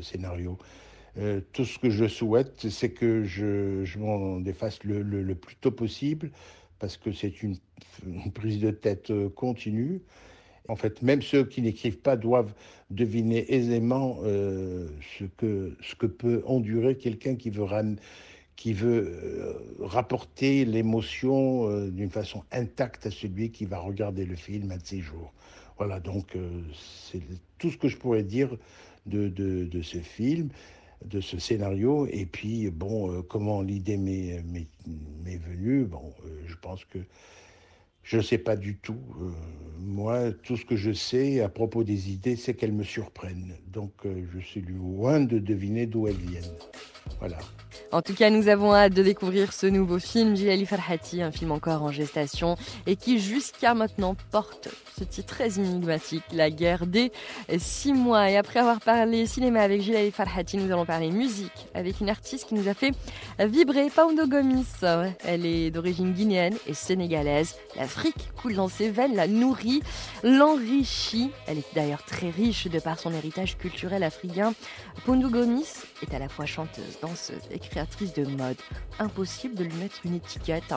scénario. 0.00 0.59
Tout 1.52 1.64
ce 1.64 1.78
que 1.78 1.90
je 1.90 2.09
souhaite, 2.09 2.68
c'est 2.71 2.90
que 2.90 3.23
je, 3.25 3.85
je 3.85 3.99
m'en 3.99 4.40
défasse 4.40 4.83
le, 4.83 5.02
le, 5.02 5.23
le, 5.23 5.35
plus 5.35 5.56
tôt 5.56 5.71
possible 5.71 6.30
parce 6.78 6.97
que 6.97 7.12
c'est 7.12 7.42
une, 7.42 7.56
une, 8.04 8.33
prise 8.33 8.59
de 8.59 8.71
tête 8.73 9.12
continue 9.37 10.02
En 10.68 10.75
fait, 10.75 11.02
même 11.02 11.23
ceux 11.23 11.44
qui 11.44 11.62
n'écrivent 11.62 12.00
pas 12.00 12.16
doivent 12.16 12.52
deviner 12.90 13.54
aisément 13.54 14.18
ce, 14.23 15.25
que, 15.37 15.76
ce 15.80 15.94
que 15.94 16.06
peut 16.06 16.42
endurer 16.47 16.97
quelqu'un 16.97 17.37
qui 17.37 17.50
veut 17.50 17.64
qui 18.56 18.73
veut 18.73 19.18
euh, 19.23 19.52
rapporter 19.80 20.64
l'émotion 20.64 21.68
euh, 21.68 21.90
d'une 21.90 22.11
façon 22.11 22.44
intacte 22.52 23.06
à 23.06 23.11
celui 23.11 23.50
qui 23.50 23.64
va 23.64 23.78
regarder 23.78 24.25
le 24.25 24.37
film 24.37 24.71
un 24.71 24.76
de 24.76 24.87
ces 24.87 25.00
jours. 25.00 25.33
Voilà, 25.76 25.99
donc 26.00 26.37
euh, 26.37 26.62
c'est 26.73 27.21
tout 27.59 27.71
ce 27.71 27.76
que 27.76 27.88
je 27.88 27.97
pourrais 27.97 28.23
dire 28.23 28.56
de, 29.06 29.28
de, 29.28 29.83
ce 29.83 29.99
film, 29.99 30.49
de 31.05 31.21
ce 31.21 31.39
scénario. 31.39 32.07
Et 32.07 32.27
puis, 32.27 32.71
bon, 32.71 33.23
comment 33.23 33.63
l'idée 33.63 33.97
m'est 33.97 34.43
venue, 35.25 35.85
bon, 35.85 36.13
je 36.47 36.55
pense 36.57 36.85
que 36.85 36.99
je 38.03 38.19
ne 38.19 38.23
sais 38.23 38.39
pas 38.39 38.57
du 38.57 38.77
tout. 38.77 39.01
moi, 39.79 40.33
tout 40.33 40.57
ce 40.57 40.65
que 40.65 40.77
je 40.77 40.93
sais 40.93 41.41
à 41.41 41.49
propos 41.49 41.85
des 41.85 42.11
idées, 42.11 42.37
c'est 42.37 42.55
qu'elles 42.55 42.73
me 42.73 42.85
surprennent. 42.85 43.57
Donc, 43.69 43.93
je 44.05 44.39
suis 44.39 44.61
loin 44.63 45.21
de 45.21 45.39
deviner 45.39 45.87
d'où 45.87 46.07
elles 46.07 46.17
viennent. 46.17 46.57
Voilà. 47.21 47.39
En 47.93 48.03
tout 48.03 48.15
cas, 48.15 48.31
nous 48.31 48.49
avons 48.49 48.75
hâte 48.75 48.93
de 48.93 49.03
découvrir 49.03 49.53
ce 49.53 49.67
nouveau 49.67 49.99
film, 49.99 50.35
Jilali 50.37 50.67
Farhati, 50.67 51.23
un 51.23 51.31
film 51.31 51.53
encore 51.53 51.83
en 51.83 51.93
gestation 51.93 52.57
et 52.87 52.97
qui 52.97 53.19
jusqu'à 53.19 53.75
maintenant 53.75 54.17
porte 54.31 54.69
ce 54.99 55.05
titre 55.05 55.35
très 55.35 55.59
énigmatique, 55.59 56.25
La 56.33 56.51
guerre 56.51 56.87
des 56.87 57.13
six 57.59 57.93
mois. 57.93 58.31
Et 58.31 58.37
après 58.37 58.61
avoir 58.61 58.81
parlé 58.81 59.27
cinéma 59.27 59.61
avec 59.61 59.81
Jilali 59.81 60.11
Farhati, 60.11 60.57
nous 60.57 60.73
allons 60.73 60.87
parler 60.87 61.11
musique 61.11 61.67
avec 61.75 62.01
une 62.01 62.11
artiste 62.11 62.49
qui 62.49 62.55
nous 62.55 62.69
a 62.69 62.75
fait 62.75 62.93
vibrer, 63.39 63.91
Paundo 63.91 64.27
Gomis. 64.27 64.67
Elle 65.25 65.47
est 65.47 65.71
d'origine 65.71 66.13
guinéenne 66.13 66.57
et 66.67 66.75
sénégalaise. 66.75 67.57
L'Afrique 67.77 68.31
coule 68.41 68.55
dans 68.55 68.69
ses 68.69 68.91
veines, 68.91 69.15
la 69.15 69.27
nourrit, 69.27 69.83
l'enrichit. 70.23 71.31
Elle 71.47 71.59
est 71.59 71.75
d'ailleurs 71.75 72.05
très 72.05 72.31
riche 72.31 72.67
de 72.69 72.79
par 72.79 72.99
son 72.99 73.13
héritage 73.13 73.57
culturel 73.57 74.03
africain. 74.03 74.53
Paundo 75.07 75.29
Gomis 75.29 75.67
est 76.03 76.15
à 76.15 76.19
la 76.19 76.29
fois 76.29 76.47
chanteuse, 76.47 76.94
danseuse 77.01 77.43
et 77.51 77.59
créatrice 77.59 78.13
de 78.13 78.25
mode. 78.25 78.57
Impossible 78.99 79.55
de 79.55 79.65
lui 79.65 79.75
mettre 79.75 80.01
une 80.05 80.15
étiquette. 80.15 80.75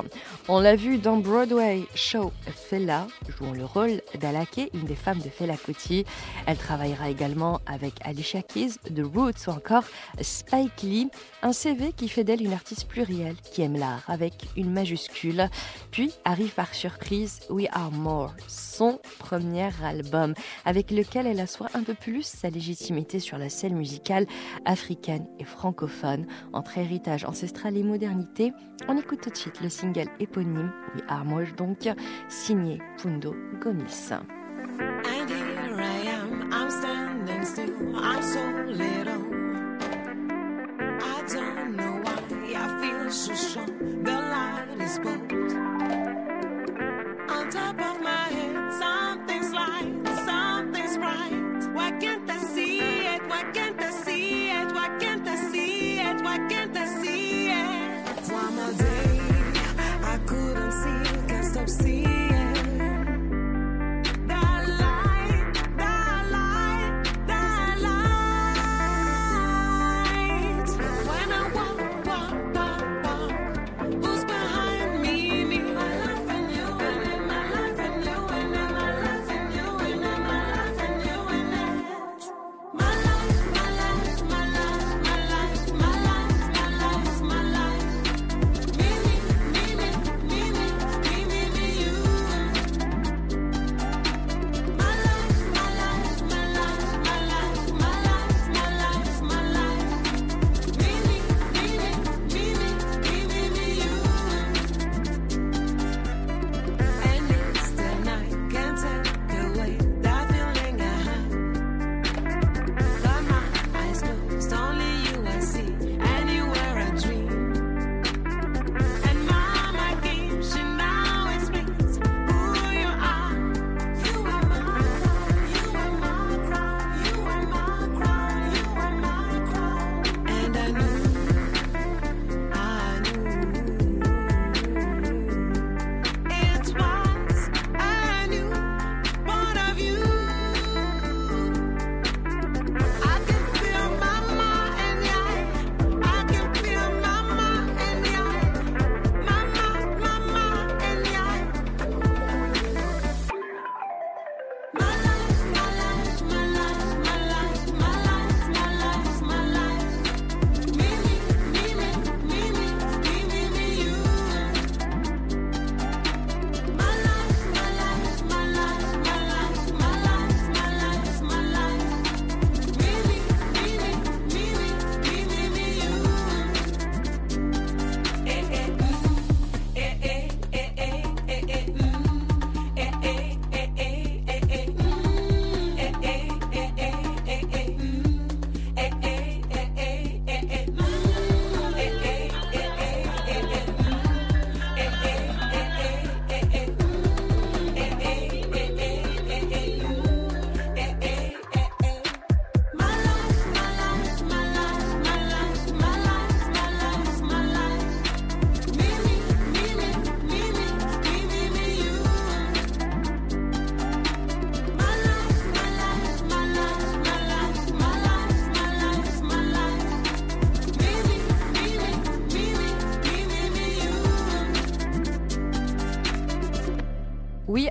On 0.48 0.60
l'a 0.60 0.76
vu 0.76 0.98
dans 0.98 1.18
Broadway 1.18 1.84
Show 1.96 2.32
Fela, 2.70 3.08
jouant 3.38 3.54
le 3.54 3.66
rôle 3.66 4.02
d'Alake, 4.20 4.70
une 4.74 4.86
des 4.86 4.96
femmes 4.96 5.20
de 5.20 5.30
Fela 5.30 5.56
Kuti. 5.56 6.06
Elle 6.46 6.58
travaillera 6.58 7.10
également 7.10 7.62
avec 7.66 7.94
Alicia 8.04 8.42
Keys, 8.42 8.76
The 8.94 9.04
Roots 9.04 9.48
ou 9.48 9.52
encore 9.52 9.84
Spike 10.22 10.82
Lee. 10.82 11.10
Un 11.44 11.54
CV 11.54 11.94
qui 11.94 12.10
fait 12.10 12.24
d'elle 12.24 12.44
une 12.44 12.54
artiste 12.54 12.88
plurielle 12.88 13.36
qui 13.52 13.62
aime 13.62 13.78
l'art 13.78 14.04
avec 14.08 14.34
une 14.56 14.72
majuscule. 14.72 15.50
Puis 15.92 16.14
arrive 16.26 16.54
par 16.54 16.74
surprise 16.74 17.42
We 17.50 17.68
Are 17.72 17.92
More, 17.92 18.34
son 18.48 19.00
premier 19.20 19.70
album, 19.84 20.34
avec 20.66 20.92
lequel 20.92 21.28
elle 21.28 21.40
assoit 21.40 21.70
un 21.74 21.84
peu 21.84 21.94
plus 21.94 22.24
sa 22.24 22.50
légitimité 22.50 23.20
sur 23.20 23.38
la 23.38 23.50
scène 23.50 23.76
musicale 23.76 24.26
africaine 24.66 25.26
et 25.40 25.44
francophone 25.44 26.07
entre 26.54 26.78
héritage 26.78 27.26
ancestral 27.26 27.78
et 27.78 27.84
modernité. 27.84 28.54
On 28.88 28.98
écoute 28.98 29.22
tout 29.22 29.30
de 29.30 29.36
suite 29.36 29.62
le 29.62 29.70
single 29.70 30.10
éponyme 30.20 30.72
Are 31.08 31.26
More, 31.26 31.48
donc 31.58 31.90
signé 32.30 32.80
Pundo 32.98 33.36
Gomis. 33.62 34.12
I 41.00 41.22
don't 41.28 41.76
know 41.76 42.02
why 42.04 42.18
I 42.56 42.68
feel 42.82 43.12
so 43.12 43.34
strong, 43.36 43.68
the 44.04 44.12
light 44.12 44.82
is. 44.82 45.27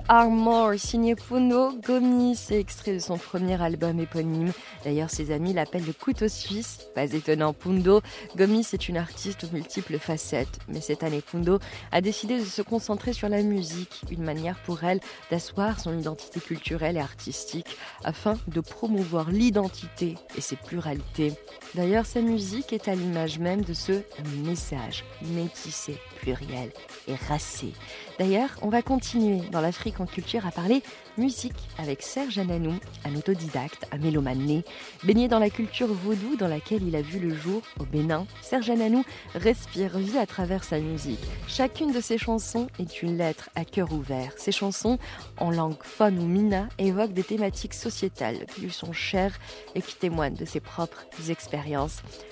More, 0.09 0.75
signé 0.77 1.15
Puno 1.15 1.73
Gomi, 1.85 2.35
c'est 2.35 2.59
extrait 2.59 2.93
de 2.93 2.99
son 2.99 3.17
premier 3.17 3.61
album 3.61 3.99
éponyme. 3.99 4.53
D'ailleurs, 4.85 5.09
ses 5.09 5.31
amis 5.31 5.53
l'appellent 5.53 5.85
le 5.85 5.91
couteau 5.91 6.29
suisse. 6.29 6.87
Pas 6.95 7.11
étonnant, 7.11 7.53
Pundo. 7.53 8.01
Gomi, 8.37 8.63
c'est 8.63 8.87
une 8.87 8.95
artiste 8.95 9.43
aux 9.43 9.53
multiples 9.53 9.99
facettes. 9.99 10.59
Mais 10.69 10.79
cette 10.79 11.03
année, 11.03 11.21
Pundo 11.21 11.59
a 11.91 11.99
décidé 11.99 12.39
de 12.39 12.45
se 12.45 12.61
concentrer 12.61 13.11
sur 13.11 13.27
la 13.27 13.41
musique, 13.41 14.03
une 14.09 14.23
manière 14.23 14.57
pour 14.63 14.83
elle 14.85 15.01
d'asseoir 15.29 15.79
son 15.79 15.97
identité 15.97 16.39
culturelle 16.39 16.95
et 16.95 17.01
artistique 17.01 17.77
afin 18.05 18.35
de 18.47 18.61
promouvoir 18.61 19.29
l'identité 19.29 20.15
et 20.37 20.41
ses 20.41 20.55
pluralités. 20.55 21.33
D'ailleurs, 21.75 22.05
sa 22.05 22.21
musique 22.21 22.73
est 22.73 22.87
à 22.87 22.95
l'image 22.95 23.39
même 23.39 23.61
de 23.61 23.73
ce 23.73 24.01
message 24.43 25.03
métissé, 25.21 25.97
pluriel 26.21 26.71
et 27.07 27.15
racé. 27.15 27.73
D'ailleurs, 28.19 28.49
on 28.61 28.69
va 28.69 28.81
continuer 28.81 29.41
dans 29.51 29.61
l'Afrique 29.61 29.99
en 29.99 30.05
culture 30.05 30.45
à 30.45 30.51
parler 30.51 30.81
musique 31.17 31.57
avec 31.77 32.01
Serge 32.01 32.37
Ananou, 32.37 32.75
un 33.05 33.15
autodidacte, 33.15 33.85
un 33.91 33.97
mélomane 33.97 34.39
né, 34.39 34.63
baigné 35.03 35.27
dans 35.27 35.39
la 35.39 35.49
culture 35.49 35.87
vaudou 35.87 36.35
dans 36.35 36.47
laquelle 36.47 36.83
il 36.87 36.95
a 36.95 37.01
vu 37.01 37.19
le 37.19 37.35
jour 37.35 37.61
au 37.79 37.85
Bénin. 37.85 38.25
Serge 38.41 38.69
Ananou 38.69 39.03
respire, 39.35 39.97
vie 39.97 40.17
à 40.17 40.25
travers 40.25 40.63
sa 40.63 40.79
musique. 40.79 41.19
Chacune 41.47 41.91
de 41.91 42.01
ses 42.01 42.17
chansons 42.17 42.67
est 42.79 43.01
une 43.01 43.17
lettre 43.17 43.49
à 43.55 43.65
cœur 43.65 43.91
ouvert. 43.91 44.31
Ses 44.37 44.51
chansons, 44.51 44.97
en 45.37 45.51
langue 45.51 45.81
fon 45.81 46.15
ou 46.17 46.25
mina, 46.25 46.69
évoquent 46.77 47.13
des 47.13 47.23
thématiques 47.23 47.73
sociétales 47.73 48.45
qui 48.53 48.61
lui 48.61 48.71
sont 48.71 48.93
chères 48.93 49.37
et 49.75 49.81
qui 49.81 49.95
témoignent 49.95 50.35
de 50.35 50.45
ses 50.45 50.59
propres 50.59 51.05
expériences. 51.29 51.56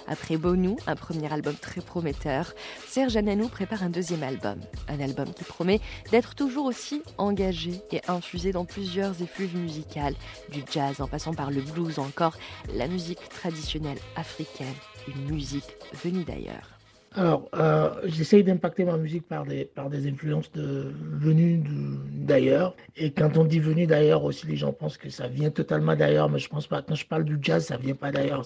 Après 0.08 0.38
Bonou, 0.38 0.77
un 0.88 0.96
premier 0.96 1.32
album 1.32 1.55
très 1.55 1.82
prometteur, 1.82 2.53
Serge 2.88 3.17
Ananou 3.17 3.48
prépare 3.48 3.84
un 3.84 3.89
deuxième 3.89 4.24
album. 4.24 4.60
Un 4.88 5.00
album 5.00 5.34
qui 5.34 5.44
promet 5.44 5.82
d'être 6.12 6.36
toujours 6.36 6.65
aussi 6.65 7.01
engagé 7.17 7.82
et 7.91 8.01
infusé 8.08 8.51
dans 8.51 8.65
plusieurs 8.65 9.22
effluves 9.22 9.58
musicales, 9.58 10.15
du 10.51 10.62
jazz 10.72 11.01
en 11.01 11.08
passant 11.08 11.34
par 11.34 11.51
le 11.51 11.62
blues, 11.62 12.00
encore 12.00 12.38
la 12.74 12.88
musique 12.88 13.27
traditionnelle 13.29 14.00
africaine, 14.15 14.75
une 15.08 15.34
musique 15.34 15.75
venue 16.03 16.24
d'ailleurs. 16.24 16.75
Alors, 17.17 17.48
euh, 17.55 17.91
j'essaye 18.03 18.44
d'impacter 18.44 18.84
ma 18.84 18.98
musique 18.98 19.25
par 19.25 19.46
des, 19.46 19.70
influences 20.08 20.51
venues 20.53 21.63
d'ailleurs. 22.12 22.75
Et 22.98 23.12
quand 23.12 23.38
on 23.38 23.46
dit 23.46 23.60
venues 23.60 23.88
d'ailleurs 23.88 24.25
aussi, 24.25 24.48
les 24.48 24.58
gens 24.58 24.74
pensent 24.74 24.98
que 24.98 25.10
ça 25.10 25.29
vient 25.29 25.50
totalement 25.50 25.96
d'ailleurs, 25.96 26.29
mais 26.29 26.39
je 26.39 26.50
pense 26.50 26.67
pas. 26.67 26.82
Quand 26.82 26.96
je 26.96 27.05
parle 27.05 27.24
du 27.24 27.38
jazz, 27.41 27.67
ça 27.67 27.77
vient 27.77 27.96
pas 27.96 28.12
d'ailleurs. 28.12 28.46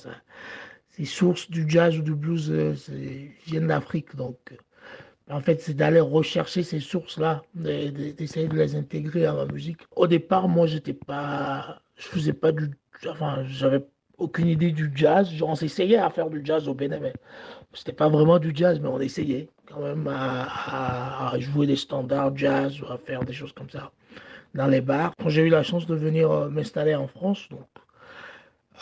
Ces 0.89 1.05
sources 1.05 1.49
du 1.49 1.69
jazz 1.69 1.97
ou 1.97 2.01
du 2.01 2.15
blues 2.15 2.51
euh, 2.51 2.75
viennent 3.45 3.67
d'Afrique. 3.67 4.15
Donc, 4.15 4.37
euh, 4.51 4.55
en 5.29 5.41
fait, 5.41 5.61
c'est 5.61 5.75
d'aller 5.75 5.99
rechercher 5.99 6.63
ces 6.63 6.79
sources-là, 6.79 7.43
d'essayer 7.53 8.47
de 8.47 8.57
les 8.57 8.75
intégrer 8.75 9.25
à 9.25 9.33
ma 9.33 9.45
musique. 9.45 9.79
Au 9.95 10.07
départ, 10.07 10.47
moi, 10.47 10.65
j'étais 10.65 10.93
pas, 10.93 11.81
je 11.97 12.07
faisais 12.07 12.33
pas 12.33 12.51
du, 12.51 12.71
enfin, 13.07 13.43
j'avais 13.47 13.85
aucune 14.17 14.47
idée 14.47 14.71
du 14.71 14.91
jazz. 14.93 15.29
On 15.41 15.55
s'essayait 15.55 15.97
à 15.97 16.09
faire 16.09 16.29
du 16.29 16.41
jazz 16.43 16.67
au 16.67 16.73
Bénin, 16.73 16.99
mais 16.99 17.13
c'était 17.73 17.93
pas 17.93 18.09
vraiment 18.09 18.39
du 18.39 18.51
jazz, 18.53 18.79
mais 18.79 18.89
on 18.89 18.99
essayait 18.99 19.49
quand 19.67 19.81
même 19.81 20.07
à, 20.07 21.29
à, 21.31 21.39
jouer 21.39 21.67
des 21.67 21.75
standards 21.75 22.35
jazz 22.35 22.81
ou 22.81 22.85
à 22.85 22.97
faire 22.97 23.23
des 23.23 23.33
choses 23.33 23.53
comme 23.53 23.69
ça 23.69 23.91
dans 24.55 24.67
les 24.67 24.81
bars. 24.81 25.13
Quand 25.21 25.29
j'ai 25.29 25.43
eu 25.43 25.49
la 25.49 25.63
chance 25.63 25.85
de 25.85 25.95
venir 25.95 26.31
euh, 26.31 26.49
m'installer 26.49 26.95
en 26.95 27.07
France, 27.07 27.47
donc 27.49 27.67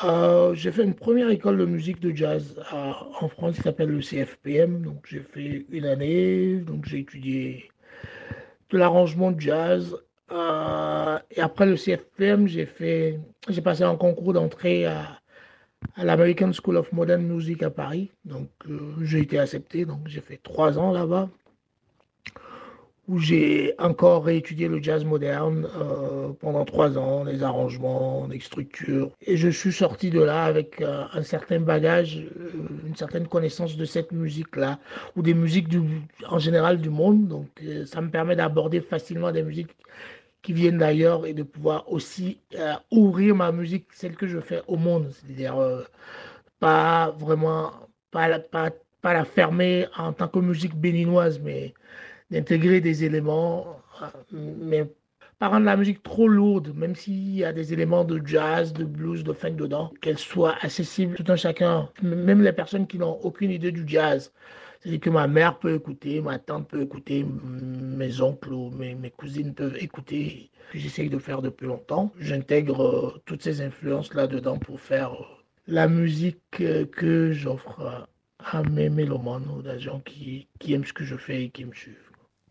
euh, 0.03 0.53
j'ai 0.53 0.71
fait 0.71 0.83
une 0.83 0.93
première 0.93 1.29
école 1.29 1.57
de 1.57 1.65
musique 1.65 1.99
de 1.99 2.15
jazz 2.15 2.61
en 2.71 3.27
France 3.29 3.55
qui 3.55 3.63
s'appelle 3.63 3.89
le 3.89 4.01
CFPM. 4.01 4.83
Donc 4.83 5.05
j'ai 5.09 5.21
fait 5.21 5.65
une 5.69 5.85
année, 5.85 6.57
donc 6.57 6.85
j'ai 6.85 6.99
étudié 6.99 7.71
de 8.69 8.77
l'arrangement 8.77 9.31
de 9.31 9.39
jazz. 9.41 9.97
Euh, 10.31 11.17
et 11.31 11.41
après 11.41 11.65
le 11.65 11.75
CFPM, 11.77 12.47
j'ai 12.47 12.65
fait, 12.65 13.19
j'ai 13.49 13.61
passé 13.61 13.83
un 13.83 13.95
concours 13.95 14.33
d'entrée 14.33 14.85
à, 14.85 15.19
l'American 15.97 16.51
School 16.53 16.77
of 16.77 16.91
Modern 16.91 17.23
Music 17.23 17.63
à 17.63 17.69
Paris. 17.69 18.11
Donc 18.25 18.49
euh, 18.69 18.79
j'ai 19.01 19.19
été 19.19 19.39
accepté, 19.39 19.85
donc 19.85 20.07
j'ai 20.07 20.21
fait 20.21 20.37
trois 20.37 20.77
ans 20.77 20.91
là-bas 20.91 21.29
où 23.07 23.19
j'ai 23.19 23.73
encore 23.79 24.25
réétudié 24.25 24.67
le 24.67 24.83
jazz 24.83 25.05
moderne 25.05 25.67
euh, 25.77 26.29
pendant 26.39 26.65
trois 26.65 26.97
ans, 26.97 27.23
les 27.23 27.41
arrangements, 27.41 28.27
les 28.29 28.41
structures. 28.41 29.11
Et 29.21 29.37
je 29.37 29.47
suis 29.47 29.71
sorti 29.71 30.09
de 30.09 30.21
là 30.21 30.43
avec 30.43 30.81
euh, 30.81 31.05
un 31.13 31.23
certain 31.23 31.61
bagage, 31.61 32.17
euh, 32.17 32.51
une 32.85 32.95
certaine 32.95 33.27
connaissance 33.27 33.77
de 33.77 33.85
cette 33.85 34.11
musique-là, 34.11 34.79
ou 35.15 35.21
des 35.21 35.33
musiques 35.33 35.69
en 36.27 36.39
général 36.39 36.81
du 36.81 36.89
monde. 36.89 37.27
Donc 37.27 37.47
ça 37.85 38.01
me 38.01 38.09
permet 38.09 38.35
d'aborder 38.35 38.81
facilement 38.81 39.31
des 39.31 39.43
musiques 39.43 39.75
qui 40.41 40.51
viennent 40.53 40.77
d'ailleurs 40.77 41.25
et 41.25 41.33
de 41.33 41.43
pouvoir 41.43 41.91
aussi 41.91 42.39
ouvrir 42.91 43.35
ma 43.35 43.51
musique, 43.51 43.87
celle 43.91 44.15
que 44.15 44.27
je 44.27 44.39
fais 44.39 44.61
au 44.67 44.77
monde. 44.77 45.09
C'est-à-dire 45.11 45.55
pas 46.59 47.11
vraiment, 47.17 47.71
pas 48.11 48.27
la 49.03 49.25
fermer 49.25 49.87
en 49.97 50.13
tant 50.13 50.27
que 50.27 50.39
musique 50.39 50.75
béninoise, 50.75 51.39
mais 51.39 51.73
d'intégrer 52.31 52.81
des 52.81 53.03
éléments, 53.03 53.81
mais 54.31 54.85
pas 55.39 55.49
rendre 55.49 55.65
la 55.65 55.77
musique 55.77 56.01
trop 56.01 56.27
lourde, 56.27 56.73
même 56.75 56.95
s'il 56.95 57.35
y 57.35 57.45
a 57.45 57.53
des 57.53 57.71
éléments 57.71 58.03
de 58.03 58.19
jazz, 58.25 58.73
de 58.73 58.83
blues, 58.85 59.23
de 59.23 59.33
funk 59.33 59.51
dedans, 59.51 59.93
qu'elle 60.01 60.17
soit 60.17 60.55
accessible 60.61 61.15
tout 61.15 61.31
un 61.31 61.35
chacun, 61.35 61.89
même 62.01 62.41
les 62.41 62.53
personnes 62.53 62.87
qui 62.87 62.97
n'ont 62.97 63.19
aucune 63.21 63.51
idée 63.51 63.71
du 63.71 63.83
jazz. 63.85 64.33
C'est-à-dire 64.79 64.99
que 64.99 65.09
ma 65.09 65.27
mère 65.27 65.59
peut 65.59 65.75
écouter, 65.75 66.21
ma 66.21 66.39
tante 66.39 66.67
peut 66.67 66.81
écouter, 66.81 67.23
mes 67.23 68.21
oncles 68.21 68.53
ou 68.53 68.71
mes, 68.71 69.11
cousines 69.11 69.53
peuvent 69.53 69.77
écouter. 69.79 70.49
J'essaye 70.73 71.09
de 71.09 71.19
faire 71.19 71.41
depuis 71.41 71.67
longtemps. 71.67 72.11
J'intègre 72.19 72.83
euh, 72.83 73.21
toutes 73.25 73.41
ces 73.41 73.61
influences 73.61 74.13
là-dedans 74.13 74.57
pour 74.57 74.81
faire 74.81 75.13
euh, 75.13 75.25
la 75.67 75.87
musique 75.87 76.61
euh, 76.61 76.85
que 76.85 77.31
j'offre 77.31 78.07
à 78.39 78.63
mes 78.63 78.89
mélomanes 78.89 79.47
ou 79.55 79.61
des 79.61 79.79
gens 79.79 80.01
qui 80.01 80.47
aiment 80.69 80.85
ce 80.85 80.93
que 80.93 81.03
je 81.03 81.15
fais 81.15 81.45
et 81.45 81.49
qui 81.49 81.65
me 81.65 81.73
suivent. 81.73 82.06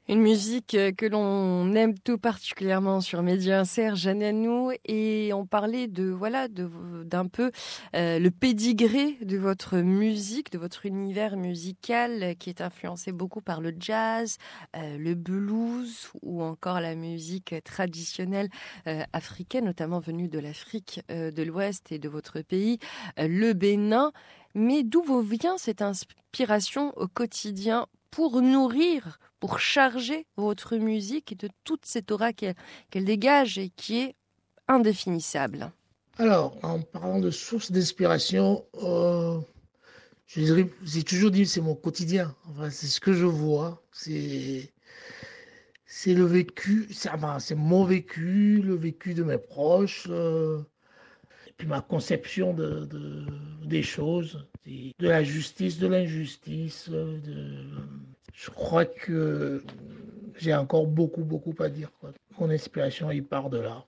Une 0.08 0.20
musique 0.20 0.74
euh, 0.74 0.92
que 0.92 1.04
l'on 1.04 1.74
aime 1.74 1.98
tout 1.98 2.16
particulièrement 2.16 3.00
sur 3.00 3.22
Média 3.22 3.64
Serge 3.64 4.06
Ananou 4.06 4.70
et 4.84 5.32
on 5.32 5.46
parlait 5.46 5.88
de 5.88 6.04
voilà 6.04 6.46
d'un 6.46 7.26
peu 7.26 7.50
euh, 7.96 8.20
le 8.20 8.30
pédigré 8.30 9.18
de 9.22 9.36
votre 9.36 9.78
musique, 9.78 10.52
de 10.52 10.58
votre 10.58 10.86
univers 10.86 11.36
musical 11.36 12.36
qui 12.38 12.50
est 12.50 12.60
influencé 12.60 13.10
beaucoup 13.10 13.40
par 13.40 13.60
le 13.60 13.74
jazz, 13.80 14.36
euh, 14.76 14.96
le 14.96 15.16
blues 15.16 16.12
ou 16.22 16.40
encore 16.40 16.80
la 16.80 16.94
musique 16.94 17.56
traditionnelle 17.64 18.48
africaine, 19.12 19.64
notamment 19.64 19.98
venue 19.98 20.28
de 20.28 20.38
l'Afrique 20.38 21.00
de 21.08 21.42
l'Ouest 21.42 21.90
et 21.90 21.98
de 21.98 22.08
votre 22.08 22.42
pays, 22.42 22.78
le 23.18 23.52
Bénin. 23.52 24.12
Mais 24.54 24.84
d'où 24.84 25.02
vous 25.02 25.20
vient 25.20 25.58
cette 25.58 25.82
inspiration 25.82 26.92
au 26.96 27.08
quotidien 27.08 27.86
pour 28.10 28.40
nourrir, 28.40 29.18
pour 29.46 29.60
charger 29.60 30.26
votre 30.36 30.76
musique 30.76 31.38
de 31.38 31.48
toute 31.62 31.86
cette 31.86 32.10
aura 32.10 32.32
qu'elle 32.32 32.56
dégage 33.04 33.58
et 33.58 33.68
qui 33.68 34.00
est 34.00 34.16
indéfinissable 34.66 35.70
Alors, 36.18 36.56
en 36.64 36.80
parlant 36.80 37.20
de 37.20 37.30
source 37.30 37.70
d'inspiration, 37.70 38.64
euh, 38.82 39.38
j'ai 40.26 41.04
toujours 41.04 41.30
dit 41.30 41.46
c'est 41.46 41.60
mon 41.60 41.76
quotidien. 41.76 42.34
C'est 42.70 42.88
ce 42.88 42.98
que 42.98 43.12
je 43.12 43.24
vois. 43.24 43.84
C'est 43.92 44.72
le 46.06 46.24
vécu, 46.24 46.88
c'est 46.90 47.54
mon 47.54 47.84
vécu, 47.84 48.60
le 48.62 48.74
vécu 48.74 49.14
de 49.14 49.22
mes 49.22 49.38
proches, 49.38 50.08
euh, 50.10 50.60
puis 51.56 51.68
ma 51.68 51.82
conception 51.82 52.52
de, 52.52 52.88
des 53.64 53.84
choses 53.84 54.44
de 54.66 55.08
la 55.08 55.22
justice, 55.22 55.78
de 55.78 55.86
l'injustice. 55.86 56.88
De... 56.88 57.20
Je 58.36 58.50
crois 58.50 58.84
que 58.84 59.64
j'ai 60.36 60.54
encore 60.54 60.86
beaucoup, 60.86 61.24
beaucoup 61.24 61.54
à 61.58 61.70
dire. 61.70 61.90
Mon 62.38 62.50
inspiration, 62.50 63.10
il 63.10 63.24
part 63.24 63.48
de 63.48 63.58
là, 63.58 63.86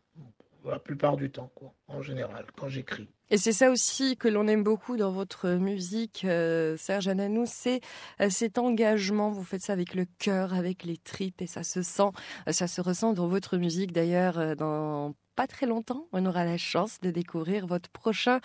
la 0.65 0.79
plupart 0.79 1.19
du 1.19 1.31
temps, 1.31 1.53
quoi, 1.55 1.75
en 1.87 2.01
général, 2.01 2.47
quand 2.57 2.71
j'écris. 2.71 3.09
Et 3.31 3.37
c'est 3.37 3.53
ça 3.53 3.71
aussi 3.71 4.17
que 4.17 4.29
l'on 4.29 4.47
aime 4.49 4.63
beaucoup 4.63 4.97
dans 4.97 5.13
votre 5.13 5.51
musique, 5.51 6.25
euh, 6.25 6.77
Serge 6.79 7.09
Ananou, 7.09 7.45
c'est 7.47 7.81
euh, 8.21 8.31
cet 8.31 8.59
engagement. 8.59 9.31
Vous 9.31 9.45
faites 9.45 9.63
ça 9.63 9.75
avec 9.75 9.95
le 9.95 10.07
cœur, 10.19 10.55
avec 10.55 10.85
les 10.85 10.97
tripes, 10.97 11.43
et 11.43 11.47
ça 11.47 11.63
se 11.63 11.83
sent, 11.83 12.11
ça 12.51 12.67
se 12.67 12.81
ressent 12.81 13.13
dans 13.13 13.29
votre 13.29 13.59
musique. 13.59 13.93
D'ailleurs, 13.93 14.39
euh, 14.39 14.55
dans 14.55 15.15
pas 15.39 15.47
très 15.47 15.67
longtemps, 15.67 16.09
on 16.11 16.27
aura 16.27 16.45
la 16.45 16.59
chance 16.59 16.99
de 17.01 17.13
découvrir 17.13 17.69
votre 17.69 17.89
prochain 17.91 18.41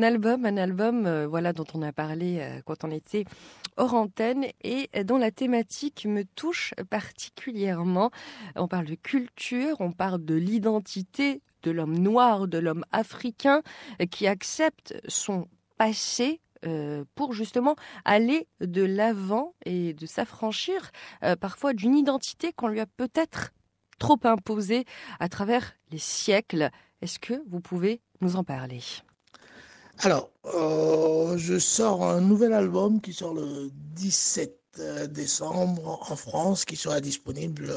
album, 0.00 0.46
un 0.46 0.56
album 0.56 1.04
euh, 1.04 1.26
voilà 1.26 1.52
dont 1.52 1.64
on 1.74 1.82
a 1.82 1.92
parlé 1.92 2.38
euh, 2.38 2.60
quand 2.64 2.84
on 2.84 2.92
était 2.92 3.24
hors 3.76 3.94
antenne 3.94 4.46
et 4.62 4.88
dont 5.02 5.18
la 5.18 5.32
thématique 5.32 6.06
me 6.06 6.22
touche 6.22 6.72
particulièrement. 6.88 8.12
On 8.54 8.68
parle 8.68 8.86
de 8.86 8.94
culture, 8.94 9.78
on 9.80 9.90
parle 9.90 10.24
de 10.24 10.36
l'identité 10.36 11.42
de 11.66 11.72
l'homme 11.72 11.98
noir, 11.98 12.46
de 12.46 12.58
l'homme 12.58 12.84
africain 12.92 13.62
euh, 14.00 14.06
accepte 14.28 14.94
son 15.08 15.48
passé 15.78 16.40
pour 17.14 17.32
justement 17.32 17.76
aller 18.04 18.48
de 18.60 18.82
l'avant 18.82 19.54
et 19.64 19.92
de 19.92 20.06
s'affranchir 20.06 20.90
parfois 21.38 21.74
d'une 21.74 21.94
identité 21.94 22.52
qu'on 22.52 22.66
lui 22.68 22.80
a 22.80 22.86
peut-être 22.86 23.52
trop 23.98 24.18
imposée 24.24 24.84
à 25.20 25.28
travers 25.28 25.74
les 25.92 25.98
siècles. 25.98 26.70
Est-ce 27.02 27.18
que 27.18 27.34
vous 27.48 27.60
pouvez 27.60 28.00
nous 28.20 28.36
en 28.36 28.44
parler? 28.44 28.80
Alors, 30.00 30.30
euh, 30.54 31.38
je 31.38 31.58
sors 31.58 32.04
un 32.04 32.20
nouvel 32.20 32.52
album 32.52 33.00
qui 33.00 33.12
sort 33.12 33.34
le 33.34 33.70
17 33.94 34.58
euh, 34.78 35.06
décembre 35.06 36.04
en 36.10 36.16
France, 36.16 36.64
qui 36.66 36.76
sera 36.76 37.00
disponible 37.00 37.72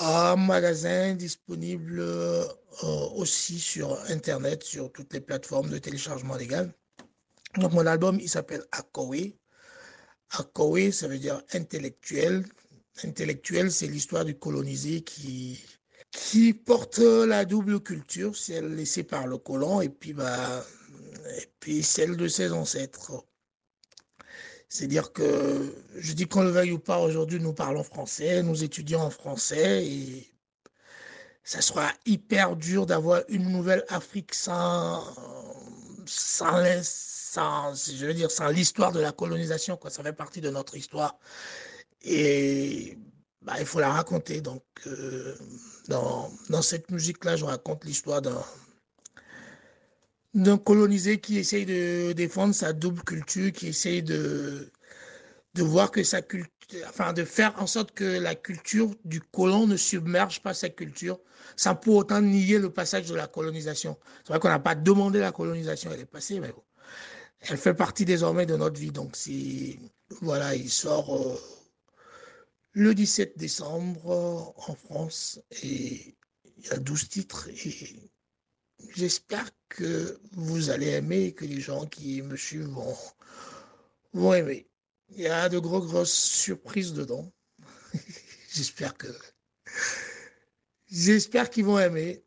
en 0.00 0.36
magasin, 0.36 1.14
disponible 1.14 2.00
euh, 2.00 2.44
aussi 3.16 3.58
sur 3.58 3.98
Internet, 4.08 4.64
sur 4.64 4.90
toutes 4.90 5.12
les 5.12 5.20
plateformes 5.20 5.68
de 5.68 5.78
téléchargement 5.78 6.36
légal. 6.36 6.72
Donc, 7.56 7.72
mon 7.72 7.86
album, 7.86 8.18
il 8.20 8.28
s'appelle 8.28 8.64
Akowe. 8.72 9.34
Akowe, 10.30 10.90
ça 10.90 11.08
veut 11.08 11.18
dire 11.18 11.42
intellectuel. 11.52 12.44
Intellectuel, 13.04 13.70
c'est 13.70 13.86
l'histoire 13.86 14.24
du 14.24 14.38
colonisé 14.38 15.02
qui, 15.02 15.60
qui 16.10 16.54
porte 16.54 16.98
la 16.98 17.44
double 17.44 17.80
culture, 17.80 18.36
celle 18.36 18.74
laissée 18.74 19.04
par 19.04 19.26
le 19.26 19.38
colon 19.38 19.80
et 19.80 19.88
puis, 19.88 20.12
bah, 20.12 20.64
et 21.38 21.46
puis 21.60 21.82
celle 21.82 22.16
de 22.16 22.28
ses 22.28 22.52
ancêtres. 22.52 23.24
C'est-à-dire 24.72 25.12
que, 25.12 25.70
je 25.96 26.14
dis 26.14 26.26
qu'on 26.26 26.40
le 26.40 26.48
veuille 26.48 26.72
ou 26.72 26.78
pas, 26.78 26.98
aujourd'hui 26.98 27.38
nous 27.38 27.52
parlons 27.52 27.84
français, 27.84 28.42
nous 28.42 28.64
étudions 28.64 29.00
en 29.00 29.10
français 29.10 29.84
et 29.86 30.32
ça 31.44 31.60
sera 31.60 31.92
hyper 32.06 32.56
dur 32.56 32.86
d'avoir 32.86 33.20
une 33.28 33.50
nouvelle 33.50 33.84
Afrique 33.90 34.34
sans, 34.34 35.04
sans, 36.06 36.64
sans, 36.82 38.48
l'histoire 38.48 38.92
de 38.92 39.00
la 39.00 39.12
colonisation, 39.12 39.76
quoi. 39.76 39.90
Ça 39.90 40.02
fait 40.02 40.14
partie 40.14 40.40
de 40.40 40.48
notre 40.48 40.74
histoire. 40.74 41.18
Et 42.00 42.96
bah, 43.42 43.56
il 43.60 43.66
faut 43.66 43.78
la 43.78 43.92
raconter. 43.92 44.40
Donc, 44.40 44.64
euh, 44.86 45.36
dans, 45.88 46.30
dans 46.48 46.62
cette 46.62 46.90
musique-là, 46.90 47.36
je 47.36 47.44
raconte 47.44 47.84
l'histoire 47.84 48.22
d'un 48.22 48.42
d'un 50.34 50.58
colonisé 50.58 51.20
qui 51.20 51.38
essaye 51.38 51.66
de 51.66 52.12
défendre 52.12 52.54
sa 52.54 52.72
double 52.72 53.02
culture, 53.02 53.52
qui 53.52 53.68
essaye 53.68 54.02
de, 54.02 54.70
de 55.54 55.62
voir 55.62 55.90
que 55.90 56.02
sa 56.02 56.22
culture, 56.22 56.50
enfin, 56.88 57.12
de 57.12 57.24
faire 57.24 57.54
en 57.60 57.66
sorte 57.66 57.92
que 57.92 58.04
la 58.04 58.34
culture 58.34 58.90
du 59.04 59.20
colon 59.20 59.66
ne 59.66 59.76
submerge 59.76 60.40
pas 60.42 60.54
sa 60.54 60.70
culture, 60.70 61.20
sans 61.56 61.74
pour 61.74 61.96
autant 61.96 62.22
nier 62.22 62.58
le 62.58 62.70
passage 62.72 63.08
de 63.08 63.14
la 63.14 63.26
colonisation. 63.26 63.98
C'est 64.24 64.32
vrai 64.32 64.40
qu'on 64.40 64.48
n'a 64.48 64.58
pas 64.58 64.74
demandé 64.74 65.20
la 65.20 65.32
colonisation, 65.32 65.90
elle 65.92 66.00
est 66.00 66.06
passée, 66.06 66.40
mais 66.40 66.52
bon. 66.52 66.62
Elle 67.40 67.58
fait 67.58 67.74
partie 67.74 68.04
désormais 68.04 68.46
de 68.46 68.56
notre 68.56 68.80
vie. 68.80 68.92
Donc, 68.92 69.16
c'est, 69.16 69.78
voilà, 70.20 70.54
il 70.54 70.70
sort 70.70 71.14
euh, 71.16 71.36
le 72.72 72.94
17 72.94 73.36
décembre 73.36 74.10
euh, 74.10 74.70
en 74.70 74.74
France 74.74 75.40
et 75.62 76.16
il 76.58 76.66
y 76.66 76.70
a 76.70 76.78
12 76.78 77.08
titres 77.08 77.48
et 77.48 78.11
j'espère 78.94 79.48
que 79.68 80.18
vous 80.32 80.70
allez 80.70 80.88
aimer 80.88 81.26
et 81.26 81.32
que 81.32 81.44
les 81.44 81.60
gens 81.60 81.86
qui 81.86 82.22
me 82.22 82.36
suivent 82.36 82.74
vont, 84.12 84.34
aimer. 84.34 84.66
Il 85.10 85.20
y 85.20 85.28
a 85.28 85.48
de 85.48 85.58
gros, 85.58 85.80
grosses 85.80 86.12
surprises 86.12 86.92
dedans. 86.92 87.30
j'espère 88.52 88.96
que. 88.96 89.08
J'espère 90.90 91.50
qu'ils 91.50 91.64
vont 91.64 91.78
aimer. 91.78 92.22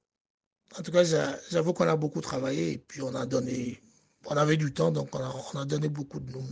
En 0.77 0.81
tout 0.81 0.91
cas, 0.91 1.03
j'avoue 1.51 1.73
qu'on 1.73 1.87
a 1.87 1.95
beaucoup 1.95 2.21
travaillé 2.21 2.73
et 2.73 2.77
puis 2.77 3.01
on 3.01 3.13
a 3.15 3.25
donné. 3.25 3.81
On 4.25 4.35
avait 4.35 4.57
du 4.57 4.73
temps, 4.73 4.91
donc 4.91 5.13
on 5.13 5.19
a, 5.19 5.35
on 5.53 5.59
a 5.59 5.65
donné 5.65 5.87
beaucoup 5.87 6.19
de 6.19 6.31
nous. 6.31 6.43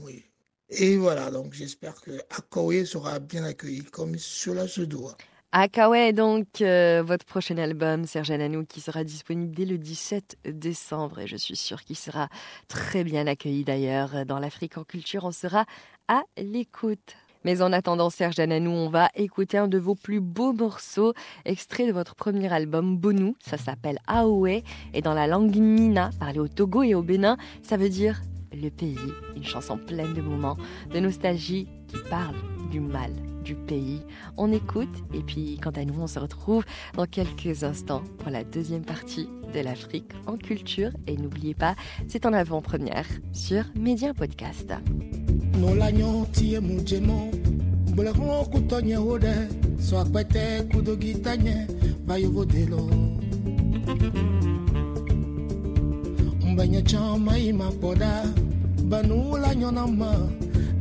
Et, 0.69 0.97
voilà, 0.97 1.31
donc 1.31 1.53
j'espère 1.53 1.99
que 2.01 2.11
Akowe 2.29 2.85
sera 2.85 3.19
bien 3.19 3.43
accueilli 3.43 3.83
comme 3.83 4.17
cela 4.17 4.67
se 4.67 4.81
doit. 4.81 5.17
Akawe, 5.55 6.13
donc, 6.13 6.61
euh, 6.61 7.03
votre 7.05 7.27
prochain 7.27 7.59
album, 7.59 8.07
Serge 8.07 8.31
Ananou, 8.31 8.65
qui 8.65 8.81
sera 8.81 9.03
disponible 9.03 9.53
dès 9.53 9.65
le 9.65 9.77
17 9.77 10.37
décembre. 10.45 11.19
Et 11.19 11.27
je 11.27 11.35
suis 11.35 11.55
sûre 11.55 11.83
qu'il 11.83 11.95
sera 11.95 12.27
très 12.67 13.03
bien 13.03 13.27
accueilli 13.27 13.63
d'ailleurs. 13.63 14.25
Dans 14.25 14.39
l'Afrique 14.39 14.79
en 14.79 14.83
culture, 14.83 15.25
on 15.25 15.31
sera 15.31 15.65
à 16.07 16.23
l'écoute. 16.37 17.17
Mais 17.43 17.61
en 17.61 17.71
attendant, 17.71 18.09
Serge 18.09 18.39
Ananou, 18.39 18.71
on 18.71 18.89
va 18.89 19.09
écouter 19.13 19.59
un 19.59 19.67
de 19.67 19.77
vos 19.77 19.93
plus 19.93 20.21
beaux 20.21 20.53
morceaux, 20.53 21.13
extrait 21.45 21.85
de 21.85 21.91
votre 21.91 22.15
premier 22.15 22.51
album, 22.51 22.97
Bonou. 22.97 23.35
Ça 23.39 23.59
s'appelle 23.59 23.99
Aoué. 24.07 24.63
Et 24.95 25.03
dans 25.03 25.13
la 25.13 25.27
langue 25.27 25.55
Nina, 25.55 26.09
parlée 26.19 26.39
au 26.39 26.47
Togo 26.47 26.81
et 26.81 26.95
au 26.95 27.03
Bénin, 27.03 27.37
ça 27.61 27.77
veut 27.77 27.89
dire 27.89 28.23
le 28.51 28.71
pays. 28.71 28.97
Une 29.35 29.43
chanson 29.43 29.77
pleine 29.77 30.15
de 30.15 30.21
moments, 30.21 30.57
de 30.91 30.99
nostalgie 30.99 31.67
qui 31.93 32.09
parle 32.09 32.35
du 32.71 32.79
mal 32.79 33.11
du 33.43 33.55
pays. 33.55 34.01
On 34.37 34.51
écoute 34.51 34.89
et 35.13 35.19
puis 35.19 35.59
quant 35.61 35.71
à 35.71 35.85
nous, 35.85 35.99
on 35.99 36.07
se 36.07 36.17
retrouve 36.17 36.63
dans 36.95 37.05
quelques 37.05 37.63
instants 37.63 38.03
pour 38.19 38.31
la 38.31 38.43
deuxième 38.43 38.83
partie 38.83 39.29
de 39.53 39.59
l'Afrique 39.59 40.11
en 40.25 40.37
culture. 40.37 40.91
Et 41.07 41.17
n'oubliez 41.17 41.53
pas, 41.53 41.75
c'est 42.07 42.25
en 42.25 42.33
avant-première 42.33 43.05
sur 43.31 43.63
Média 43.75 44.13
Podcast. 44.13 44.73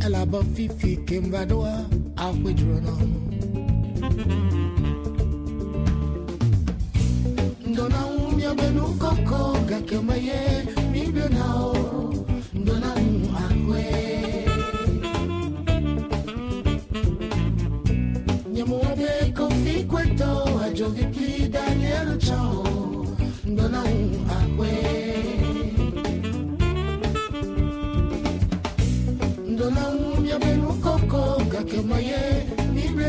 ela 0.05 0.27
ba 0.27 0.41
fifi 0.55 0.97
kemba 1.07 1.45
doa 1.47 1.87
akwe 2.17 2.51
drona 2.55 2.93
ndona 7.71 8.01
umya 8.07 8.55
benu 8.55 8.85
koko 9.03 9.41
gakemaye 9.69 10.41
mibyo 10.93 11.29
nao 11.29 11.75
ndona 12.55 13.02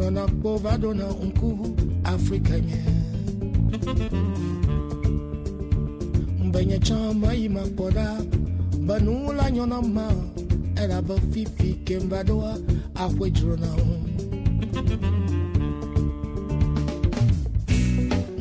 no 0.00 0.10
na 0.10 0.26
bova 0.26 0.78
do 0.78 0.94
na 0.94 1.06
unku 1.08 1.76
Afrika 2.04 2.60
nye 2.60 2.84
Mbenye 6.44 6.78
chama 6.78 7.34
ima 7.34 7.60
poda 7.76 8.20
Banula 8.86 9.50
nyona 9.50 9.82
ma 9.82 10.08
Era 10.76 11.02
ba 11.02 11.14
fifi 11.32 11.74
kembadoa 11.84 12.58
na. 12.94 13.30
drona 13.30 13.66
un 13.76 14.02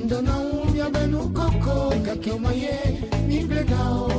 Ndona 0.06 0.38
umya 0.38 0.90
benu 0.90 1.30
koko 1.30 1.94
Kakyo 2.06 2.40
maye 2.40 3.00
mi 3.28 3.44
bledao 3.44 4.19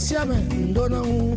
siabe 0.00 0.36
ndona 0.70 1.02
u 1.02 1.36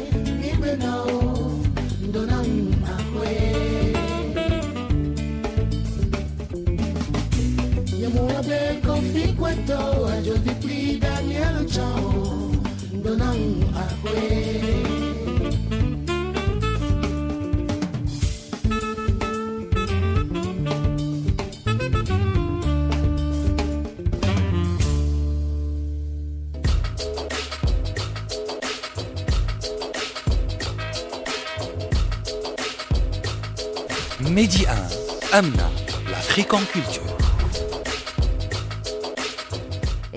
Medi 34.31 34.65
1, 34.65 35.37
Amna, 35.37 35.69
l'Afrique 36.09 36.53
en 36.53 36.59
culture. 36.71 37.10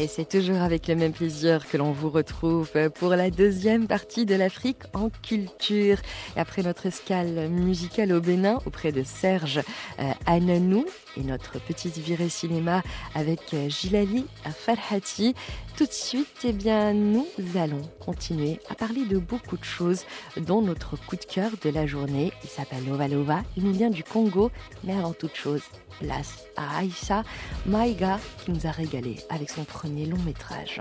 Et 0.04 0.06
c'est 0.06 0.28
toujours 0.28 0.60
avec 0.60 0.86
le 0.86 0.96
même 0.96 1.14
plaisir 1.14 1.66
que 1.66 1.78
l'on 1.78 1.92
vous 1.92 2.10
retrouve 2.10 2.70
pour 2.94 3.16
la 3.16 3.30
deuxième 3.30 3.86
partie 3.86 4.26
de 4.26 4.34
l'Afrique 4.34 4.82
en 4.92 5.08
culture. 5.08 5.96
Après 6.36 6.62
notre 6.62 6.84
escale 6.84 7.48
musicale 7.48 8.12
au 8.12 8.20
Bénin 8.20 8.58
auprès 8.66 8.92
de 8.92 9.02
Serge 9.02 9.62
euh, 10.00 10.12
Ananou 10.26 10.84
et 11.16 11.22
notre 11.22 11.58
petite 11.58 11.96
virée 11.96 12.28
cinéma 12.28 12.82
avec 13.14 13.54
euh, 13.54 13.70
Gilali 13.70 14.26
Farhati, 14.44 15.34
tout 15.76 15.87
de 15.87 15.92
suite, 15.92 16.44
eh 16.44 16.92
nous 16.92 17.26
allons 17.56 17.82
continuer 18.04 18.60
à 18.68 18.74
parler 18.74 19.04
de 19.06 19.18
beaucoup 19.18 19.56
de 19.56 19.64
choses, 19.64 20.04
dont 20.37 20.62
notre 20.62 20.96
coup 20.96 21.16
de 21.16 21.24
cœur 21.24 21.50
de 21.62 21.70
la 21.70 21.87
journée. 21.87 22.32
Il 22.44 22.48
s'appelle 22.48 22.84
Lova 22.87 23.08
Lova. 23.08 23.42
Il 23.56 23.64
nous 23.64 23.72
vient 23.72 23.90
du 23.90 24.04
Congo, 24.04 24.50
mais 24.84 24.94
avant 24.94 25.12
toute 25.12 25.34
chose, 25.34 25.62
place 26.00 26.44
à 26.56 26.78
Aïssa 26.78 27.24
Maïga 27.66 28.20
qui 28.44 28.52
nous 28.52 28.66
a 28.66 28.70
régalé 28.70 29.16
avec 29.30 29.50
son 29.50 29.64
premier 29.64 30.06
long 30.06 30.18
métrage. 30.24 30.80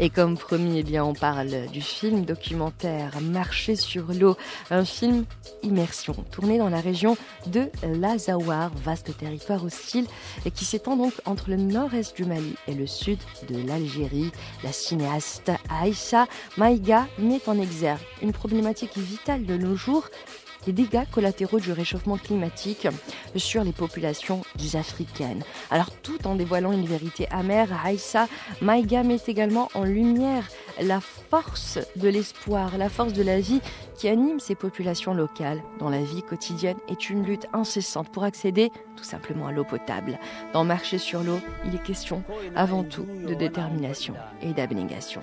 Et 0.00 0.10
comme 0.10 0.36
promis, 0.36 0.84
eh 0.86 1.00
on 1.00 1.14
parle 1.14 1.68
du 1.72 1.80
film 1.80 2.24
documentaire 2.24 3.20
Marcher 3.20 3.76
sur 3.76 4.12
l'eau, 4.12 4.36
un 4.70 4.84
film 4.84 5.24
immersion 5.64 6.14
tourné 6.30 6.58
dans 6.58 6.68
la 6.68 6.80
région 6.80 7.16
de 7.46 7.70
l'Azawar, 7.82 8.70
vaste 8.76 9.16
territoire 9.16 9.64
hostile 9.64 10.06
qui 10.54 10.64
s'étend 10.64 10.96
donc 10.96 11.12
entre 11.24 11.50
le 11.50 11.56
nord-est 11.56 12.16
du 12.16 12.24
Mali 12.24 12.54
et 12.68 12.74
le 12.74 12.86
sud 12.86 13.18
de 13.48 13.66
l'Algérie. 13.66 14.30
La 14.62 14.72
cinéaste 14.72 15.50
Aïssa 15.68 16.26
Maïga 16.56 17.06
met 17.18 17.40
en 17.46 17.58
exergue 17.58 18.00
une 18.22 18.32
problématique 18.32 18.96
vitale 18.96 19.44
de 19.44 19.56
nos 19.56 19.74
jours 19.74 20.08
les 20.66 20.72
dégâts 20.72 21.04
collatéraux 21.10 21.60
du 21.60 21.72
réchauffement 21.72 22.16
climatique 22.16 22.88
sur 23.36 23.64
les 23.64 23.72
populations 23.72 24.42
africaines. 24.74 25.42
Alors 25.70 25.90
tout 25.90 26.26
en 26.26 26.34
dévoilant 26.34 26.72
une 26.72 26.86
vérité 26.86 27.28
amère, 27.30 27.68
Aïssa 27.84 28.28
Maïga 28.60 29.02
met 29.02 29.20
également 29.26 29.68
en 29.74 29.84
lumière 29.84 30.48
la 30.80 31.00
force 31.00 31.78
de 31.96 32.08
l'espoir, 32.08 32.78
la 32.78 32.88
force 32.88 33.12
de 33.12 33.22
la 33.22 33.40
vie 33.40 33.60
qui 33.96 34.08
anime 34.08 34.40
ces 34.40 34.54
populations 34.54 35.14
locales 35.14 35.62
dont 35.78 35.88
la 35.88 36.02
vie 36.02 36.22
quotidienne 36.22 36.78
est 36.88 37.10
une 37.10 37.24
lutte 37.24 37.46
incessante 37.52 38.10
pour 38.10 38.24
accéder 38.24 38.70
tout 38.96 39.04
simplement 39.04 39.46
à 39.46 39.52
l'eau 39.52 39.64
potable. 39.64 40.18
Dans 40.52 40.64
Marcher 40.64 40.98
sur 40.98 41.22
l'eau, 41.22 41.38
il 41.66 41.74
est 41.74 41.82
question 41.82 42.22
avant 42.56 42.82
tout 42.84 43.06
de 43.26 43.34
détermination 43.34 44.14
et 44.42 44.52
d'abnégation. 44.52 45.20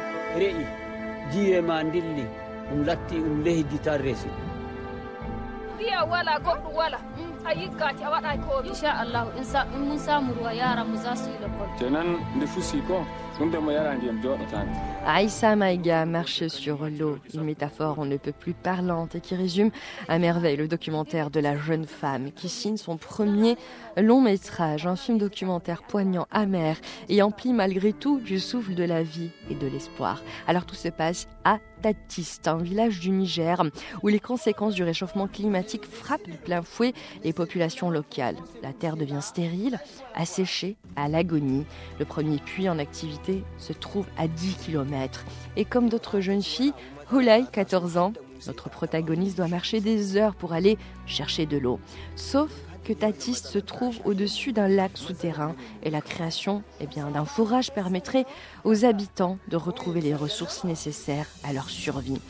Biya 5.82 6.06
wala 6.06 6.38
goɗɗum 6.46 6.74
wala. 6.76 7.00
A 7.46 7.54
yiggati 7.54 8.04
a 8.04 8.10
waɗa 8.13 8.38
komi 8.46 8.70
inchallahu 8.70 9.30
in 9.76 9.80
mun 9.88 9.98
samu 9.98 10.34
ruwa 10.34 10.54
yaran 10.54 10.88
mu 10.88 10.98
za 10.98 11.15
su 11.15 11.30
yi 11.30 11.38
lekol 11.41 11.67
kenan 11.80 12.17
nde 12.38 12.46
fusi 12.46 12.78
ko 12.88 13.04
ɗum 13.39 13.62
mo 13.65 13.72
yara 13.72 13.96
ndiyam 13.96 14.22
joɗotani 14.22 14.70
Aïssa 15.08 15.56
Maïga 15.56 16.06
marche 16.06 16.48
sur 16.48 16.86
l'eau, 16.86 17.17
une 17.34 17.44
métaphore 17.44 17.98
on 17.98 18.06
ne 18.06 18.17
peut 18.17 18.32
plus 18.32 18.54
parlante 18.54 19.15
et 19.15 19.22
qui 19.22 19.36
résume 19.36 19.72
à 20.08 20.20
merveille 20.20 20.56
le 20.58 20.67
documentaire 20.67 21.32
de 21.32 21.39
la 21.39 21.58
jeune 21.58 21.86
femme 21.88 22.32
qui 22.32 22.48
signe 22.50 22.78
son 22.78 22.98
premier 22.98 23.58
long 23.98 24.22
métrage, 24.22 24.86
un 24.86 24.96
film 24.96 25.17
documentaire 25.17 25.82
poignant, 25.82 26.28
amer 26.32 26.78
et 27.10 27.24
empli 27.24 27.54
malgré 27.54 27.94
tout 27.94 28.20
du 28.20 28.39
souffle 28.39 28.76
de 28.76 28.84
la 28.84 29.02
vie 29.02 29.32
de 29.56 29.68
l'espoir. 29.68 30.22
Alors 30.48 30.66
tout 30.66 30.76
se 30.76 30.90
passe 30.90 31.28
à 31.44 31.60
Tatiste, 31.82 32.48
un 32.48 32.58
village 32.58 33.00
du 33.00 33.10
Niger 33.10 33.64
où 34.04 34.08
les 34.08 34.20
conséquences 34.20 34.76
du 34.76 34.84
réchauffement 34.84 35.28
climatique 35.28 35.86
frappent 35.86 36.30
de 36.30 36.36
plein 36.36 36.62
fouet 36.62 36.94
les 37.24 37.34
populations 37.34 37.90
locales. 37.90 38.38
La 38.62 38.74
terre 38.74 38.98
devient 38.98 39.22
stérile, 39.22 39.80
asséchée, 40.16 40.78
à 40.96 41.08
l'agonie. 41.08 41.66
Le 42.00 42.06
premier 42.06 42.38
puits 42.38 42.70
en 42.70 42.80
activité 42.80 43.44
se 43.58 43.74
trouve 43.74 44.06
à 44.18 44.28
10 44.28 44.56
km. 44.56 45.26
Et 45.56 45.66
comme 45.66 45.90
d'autres 45.90 46.20
jeunes 46.20 46.44
filles, 46.44 46.74
Hulay, 47.12 47.44
14 47.52 47.98
ans, 47.98 48.14
notre 48.48 48.70
protagoniste 48.70 49.38
doit 49.38 49.48
marcher 49.48 49.82
des 49.82 50.18
heures 50.18 50.36
pour 50.36 50.54
aller 50.54 50.78
chercher 51.06 51.46
de 51.46 51.58
l'eau. 51.58 51.80
Sauf 52.16 52.52
que 52.84 52.94
Tatiste 52.94 53.48
se 53.48 53.60
trouve 53.60 54.00
au-dessus 54.06 54.54
d'un 54.54 54.67
lac 54.67 54.98
souterrain 54.98 55.56
et 55.84 55.89
la 55.89 56.02
création 56.02 56.63
eh 56.80 56.88
d'un 56.88 57.26
forage 57.26 57.72
permettrait 57.72 58.26
aux 58.63 58.86
habitants 58.86 59.38
de 59.50 59.58
retrouver 59.58 60.02
les 60.02 60.15
ressources 60.15 60.63
nécessaires 60.63 61.28
à 61.44 61.54
leur 61.54 61.70
survie. 61.70 62.22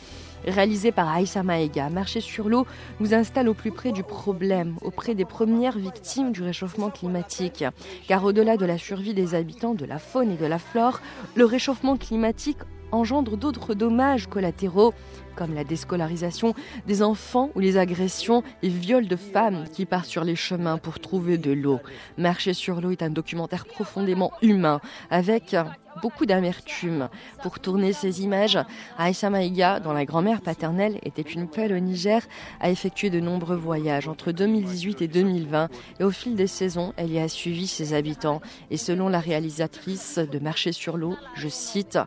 Réalisé 0.46 0.90
par 0.90 1.08
Aïssa 1.08 1.42
Maïga, 1.44 1.88
Marcher 1.88 2.20
sur 2.20 2.48
l'eau 2.48 2.66
nous 2.98 3.14
installe 3.14 3.48
au 3.48 3.54
plus 3.54 3.70
près 3.70 3.92
du 3.92 4.02
problème, 4.02 4.76
auprès 4.82 5.14
des 5.14 5.24
premières 5.24 5.78
victimes 5.78 6.32
du 6.32 6.42
réchauffement 6.42 6.90
climatique. 6.90 7.64
Car 8.08 8.24
au-delà 8.24 8.56
de 8.56 8.66
la 8.66 8.76
survie 8.76 9.14
des 9.14 9.36
habitants, 9.36 9.74
de 9.74 9.84
la 9.84 9.98
faune 9.98 10.32
et 10.32 10.36
de 10.36 10.46
la 10.46 10.58
flore, 10.58 11.00
le 11.36 11.44
réchauffement 11.44 11.96
climatique 11.96 12.58
engendre 12.90 13.36
d'autres 13.36 13.74
dommages 13.74 14.26
collatéraux 14.26 14.92
comme 15.36 15.54
la 15.54 15.64
déscolarisation 15.64 16.54
des 16.86 17.02
enfants 17.02 17.50
ou 17.54 17.60
les 17.60 17.76
agressions 17.76 18.42
et 18.62 18.68
viols 18.68 19.08
de 19.08 19.16
femmes 19.16 19.64
qui 19.72 19.86
partent 19.86 20.06
sur 20.06 20.24
les 20.24 20.36
chemins 20.36 20.78
pour 20.78 21.00
trouver 21.00 21.38
de 21.38 21.52
l'eau. 21.52 21.80
Marcher 22.18 22.54
sur 22.54 22.80
l'eau 22.80 22.90
est 22.90 23.02
un 23.02 23.10
documentaire 23.10 23.66
profondément 23.66 24.32
humain 24.42 24.80
avec 25.10 25.56
beaucoup 26.02 26.26
d'amertume. 26.26 27.08
Pour 27.42 27.60
tourner 27.60 27.94
ces 27.94 28.22
images, 28.22 28.58
Aïssa 28.98 29.30
Maïga, 29.30 29.80
dont 29.80 29.94
la 29.94 30.04
grand-mère 30.04 30.42
paternelle 30.42 30.98
était 31.02 31.22
une 31.22 31.48
pelle 31.48 31.72
au 31.72 31.78
Niger, 31.78 32.20
a 32.60 32.70
effectué 32.70 33.08
de 33.08 33.20
nombreux 33.20 33.56
voyages 33.56 34.08
entre 34.08 34.32
2018 34.32 35.00
et 35.00 35.08
2020 35.08 35.70
et 35.98 36.04
au 36.04 36.10
fil 36.10 36.36
des 36.36 36.46
saisons, 36.46 36.92
elle 36.98 37.10
y 37.10 37.18
a 37.18 37.28
suivi 37.28 37.66
ses 37.66 37.94
habitants. 37.94 38.42
Et 38.70 38.76
selon 38.76 39.08
la 39.08 39.20
réalisatrice 39.20 40.18
de 40.18 40.38
Marcher 40.38 40.72
sur 40.72 40.98
l'eau, 40.98 41.16
je 41.36 41.48
cite, 41.48 41.98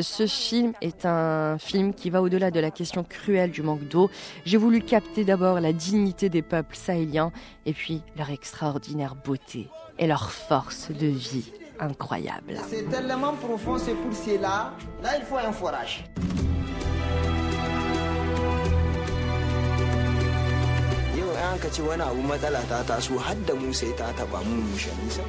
ce 0.00 0.26
film 0.26 0.72
est 0.80 1.04
un 1.04 1.58
film 1.58 1.92
qui 1.92 2.08
va 2.08 2.22
au-delà 2.22 2.50
de 2.50 2.60
la 2.60 2.70
la 2.70 2.76
question 2.76 3.02
cruelle 3.02 3.50
du 3.50 3.62
manque 3.62 3.88
d'eau. 3.88 4.10
J'ai 4.44 4.56
voulu 4.56 4.80
capter 4.80 5.24
d'abord 5.24 5.58
la 5.58 5.72
dignité 5.72 6.28
des 6.28 6.40
peuples 6.40 6.76
sahéliens 6.76 7.32
et 7.66 7.72
puis 7.72 8.00
leur 8.16 8.30
extraordinaire 8.30 9.16
beauté 9.16 9.66
et 9.98 10.06
leur 10.06 10.30
force 10.30 10.92
de 10.92 11.08
vie 11.08 11.50
incroyable. 11.80 12.56
C'est 12.68 12.88
tellement 12.88 13.34
profond, 13.34 13.78
c'est 13.78 13.94
pour 13.94 14.12
cela. 14.12 14.74
Là, 15.02 15.16
il 15.18 15.24
faut 15.24 15.36
un 15.36 15.52
forage. 15.52 16.04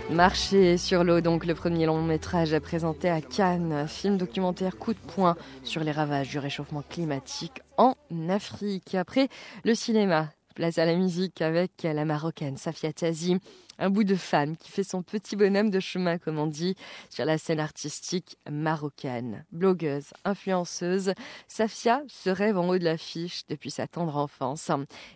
Marcher 0.09 0.77
sur 0.77 1.03
l'eau, 1.03 1.21
donc 1.21 1.45
le 1.45 1.55
premier 1.55 1.85
long 1.85 2.01
métrage 2.01 2.57
présenté 2.59 3.09
à 3.09 3.21
Cannes, 3.21 3.85
film 3.87 4.17
documentaire 4.17 4.77
coup 4.77 4.93
de 4.93 4.99
poing 4.99 5.35
sur 5.63 5.83
les 5.83 5.91
ravages 5.91 6.29
du 6.29 6.39
réchauffement 6.39 6.83
climatique 6.87 7.61
en 7.77 7.95
Afrique. 8.29 8.95
Après, 8.95 9.29
le 9.63 9.73
cinéma, 9.73 10.29
place 10.55 10.77
à 10.77 10.85
la 10.85 10.95
musique 10.95 11.41
avec 11.41 11.71
la 11.83 12.05
marocaine 12.05 12.57
Safia 12.57 12.93
Tazi, 12.93 13.37
un 13.81 13.89
bout 13.89 14.03
de 14.03 14.15
femme 14.15 14.55
qui 14.55 14.71
fait 14.71 14.83
son 14.83 15.01
petit 15.01 15.35
bonhomme 15.35 15.71
de 15.71 15.79
chemin, 15.79 16.19
comme 16.19 16.37
on 16.37 16.47
dit, 16.47 16.75
sur 17.09 17.25
la 17.25 17.37
scène 17.37 17.59
artistique 17.59 18.37
marocaine. 18.49 19.43
Blogueuse, 19.51 20.13
influenceuse, 20.23 21.13
Safia 21.47 22.03
se 22.07 22.29
rêve 22.29 22.57
en 22.57 22.69
haut 22.69 22.77
de 22.77 22.83
l'affiche 22.83 23.41
depuis 23.49 23.71
sa 23.71 23.87
tendre 23.87 24.17
enfance. 24.17 24.69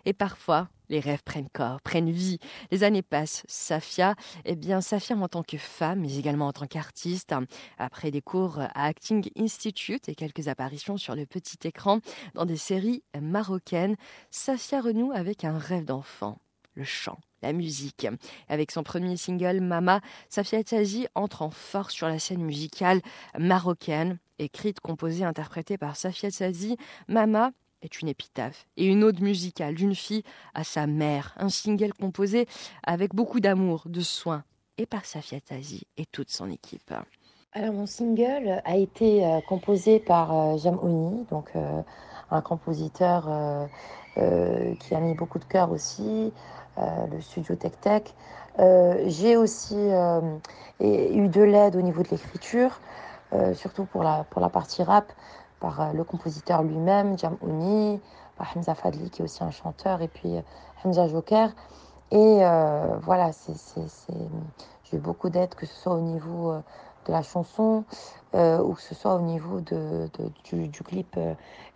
Et 0.04 0.12
parfois, 0.12 0.68
les 0.88 1.00
rêves 1.00 1.22
prennent 1.24 1.48
corps, 1.48 1.80
prennent 1.80 2.10
vie. 2.10 2.38
Les 2.70 2.82
années 2.82 3.02
passent. 3.02 3.44
Safia, 3.48 4.14
eh 4.44 4.56
bien, 4.56 4.80
s'affirme 4.80 5.22
en 5.22 5.28
tant 5.28 5.42
que 5.42 5.58
femme, 5.58 6.00
mais 6.00 6.16
également 6.16 6.48
en 6.48 6.52
tant 6.52 6.66
qu'artiste. 6.66 7.34
Après 7.78 8.10
des 8.10 8.22
cours 8.22 8.58
à 8.58 8.86
Acting 8.86 9.28
Institute 9.38 10.08
et 10.08 10.14
quelques 10.14 10.48
apparitions 10.48 10.96
sur 10.96 11.14
le 11.14 11.26
petit 11.26 11.58
écran 11.66 12.00
dans 12.34 12.46
des 12.46 12.56
séries 12.56 13.02
marocaines, 13.20 13.96
Safia 14.30 14.80
renoue 14.80 15.12
avec 15.12 15.44
un 15.44 15.58
rêve 15.58 15.84
d'enfant, 15.84 16.38
le 16.76 16.84
chant 16.84 17.18
la 17.42 17.52
musique. 17.52 18.06
Avec 18.48 18.70
son 18.70 18.82
premier 18.82 19.16
single 19.16 19.60
Mama, 19.60 20.00
Safia 20.28 20.64
Tazi 20.64 21.06
entre 21.14 21.42
en 21.42 21.50
force 21.50 21.94
sur 21.94 22.08
la 22.08 22.18
scène 22.18 22.42
musicale 22.42 23.00
marocaine. 23.38 24.18
Écrite, 24.38 24.80
composée, 24.80 25.24
interprétée 25.24 25.78
par 25.78 25.96
Safia 25.96 26.30
Tazi, 26.30 26.76
Mama 27.08 27.52
est 27.82 28.00
une 28.00 28.08
épitaphe 28.08 28.66
et 28.76 28.86
une 28.86 29.04
ode 29.04 29.20
musicale 29.20 29.74
d'une 29.74 29.94
fille 29.94 30.22
à 30.54 30.64
sa 30.64 30.86
mère. 30.86 31.34
Un 31.38 31.48
single 31.48 31.92
composé 31.92 32.46
avec 32.82 33.14
beaucoup 33.14 33.40
d'amour, 33.40 33.84
de 33.86 34.00
soin 34.00 34.44
et 34.78 34.86
par 34.86 35.04
Safia 35.04 35.40
Tazi 35.40 35.86
et 35.96 36.06
toute 36.06 36.30
son 36.30 36.50
équipe. 36.50 36.92
Alors 37.52 37.72
mon 37.72 37.86
single 37.86 38.60
a 38.64 38.76
été 38.76 39.24
euh, 39.24 39.40
composé 39.48 39.98
par 39.98 40.36
euh, 40.36 40.58
Jam 40.58 40.78
Oni, 40.82 41.24
donc 41.30 41.48
euh, 41.56 41.80
un 42.30 42.40
compositeur 42.42 43.68
qui 44.16 44.94
a 44.94 45.00
mis 45.00 45.14
beaucoup 45.14 45.38
de 45.38 45.44
cœur 45.44 45.70
aussi, 45.70 46.32
le 46.76 47.20
studio 47.20 47.54
Tech 47.54 47.72
Tech. 47.80 48.02
J'ai 49.06 49.36
aussi 49.36 49.76
eu 50.80 51.28
de 51.28 51.42
l'aide 51.42 51.76
au 51.76 51.82
niveau 51.82 52.02
de 52.02 52.08
l'écriture, 52.08 52.80
surtout 53.54 53.84
pour 53.84 54.02
la, 54.02 54.24
pour 54.30 54.40
la 54.40 54.48
partie 54.48 54.82
rap 54.82 55.12
par 55.60 55.80
euh, 55.80 55.92
le 55.92 56.04
compositeur 56.04 56.62
lui-même, 56.62 57.18
Jam 57.18 57.36
Ouni, 57.40 58.00
par 58.36 58.48
Hamza 58.56 58.74
Fadli, 58.74 59.10
qui 59.10 59.22
est 59.22 59.24
aussi 59.24 59.42
un 59.42 59.50
chanteur, 59.50 60.02
et 60.02 60.08
puis 60.08 60.36
euh, 60.36 60.42
Hamza 60.84 61.08
Joker. 61.08 61.50
Et 62.10 62.38
euh, 62.40 62.98
voilà, 63.02 63.30
j'ai 64.84 64.96
eu 64.96 65.00
beaucoup 65.00 65.28
d'aide, 65.28 65.54
que 65.54 65.66
ce 65.66 65.74
soit 65.74 65.94
au 65.94 66.00
niveau 66.00 66.54
de 67.06 67.12
la 67.12 67.22
chanson 67.22 67.84
ou 68.32 68.74
que 68.74 68.82
ce 68.82 68.94
soit 68.94 69.14
au 69.16 69.22
niveau 69.22 69.60
de, 69.60 70.08
du, 70.44 70.70
clip 70.70 71.18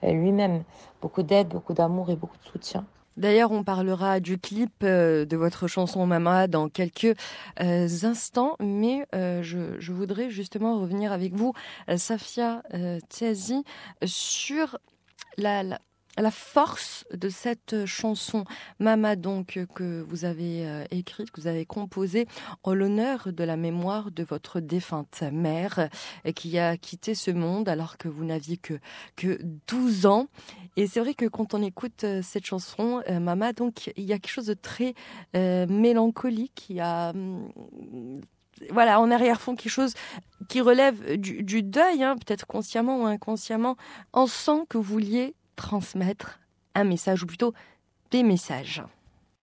lui-même. 0.03 0.63
Beaucoup 1.03 1.25
d'aide, 1.25 1.49
beaucoup 1.49 1.73
d'amour 1.73 2.11
et 2.11 2.17
beaucoup 2.17 2.37
de 2.37 2.45
soutien. 2.45 2.85
D'ailleurs, 3.17 3.51
on 3.53 3.65
parlera 3.65 4.21
du 4.21 4.39
clip 4.39 4.73
euh, 4.83 5.25
de 5.25 5.37
votre 5.37 5.67
chanson 5.69 6.07
Mama 6.07 6.47
dans 6.47 6.69
quelques 6.69 7.17
euh, 7.61 7.89
instants, 8.03 8.57
mais 8.61 9.07
euh, 9.15 9.43
je, 9.43 9.93
voudrais 9.93 10.31
justement 10.31 10.81
revenir 10.81 11.13
avec 11.13 11.35
vous, 11.35 11.53
Safia 11.97 12.63
Tiazi, 13.09 13.65
sur 14.05 14.79
la, 15.37 15.63
la 15.63 15.81
force 16.31 17.07
de 17.15 17.31
cette 17.31 17.87
chanson 17.87 18.45
Mama 18.79 19.17
donc 19.17 19.59
que 19.75 20.03
vous 20.03 20.27
avez 20.27 20.67
euh, 20.67 20.85
écrite, 20.91 21.31
que 21.31 21.41
vous 21.41 21.47
avez 21.47 21.65
composée 21.65 22.27
en 22.63 22.75
l'honneur 22.75 23.33
de 23.33 23.45
la 23.45 23.57
mémoire 23.57 24.11
de 24.11 24.23
votre 24.23 24.61
défunte 24.61 25.23
mère 25.33 25.89
euh, 26.27 26.33
qui 26.33 26.59
a 26.59 26.77
quitté 26.77 27.15
ce 27.15 27.31
monde 27.31 27.69
alors 27.71 27.97
que 27.97 28.09
vous 28.09 28.25
n'aviez 28.25 28.59
que 28.59 28.79
que 29.17 29.41
12 29.69 30.05
ans 30.05 30.27
et 30.77 30.87
c'est 30.87 31.01
vrai 31.01 31.15
que 31.15 31.25
quand 31.25 31.55
on 31.55 31.63
écoute 31.63 32.05
euh, 32.05 32.21
cette 32.23 32.45
chanson 32.45 33.03
Mama 33.09 33.55
donc 33.55 33.91
il 33.97 34.05
y 34.05 34.13
a 34.13 34.19
quelque 34.19 34.33
chose 34.33 34.47
de 34.47 34.55
très 34.55 34.95
mélancolique, 35.33 36.67
il 36.69 36.77
y 36.77 36.81
a 36.81 37.11
hum, 37.11 38.21
voilà, 38.69 39.01
en 39.01 39.11
arrière-fond, 39.11 39.57
quelque 39.57 39.73
chose 39.73 39.95
qui 40.49 40.61
relève 40.61 41.17
du, 41.17 41.63
deuil, 41.63 42.03
hein, 42.03 42.17
peut-être 42.17 42.47
consciemment 42.47 43.03
ou 43.03 43.07
inconsciemment. 43.07 43.77
On 44.13 44.27
sent 44.27 44.65
que 44.69 44.77
vous 44.77 44.85
vouliez 44.85 45.35
transmettre 45.61 46.41
un 46.75 46.85
message, 46.85 47.23
ou 47.23 47.27
plutôt 47.27 47.53
des 48.11 48.23
messages 48.23 48.83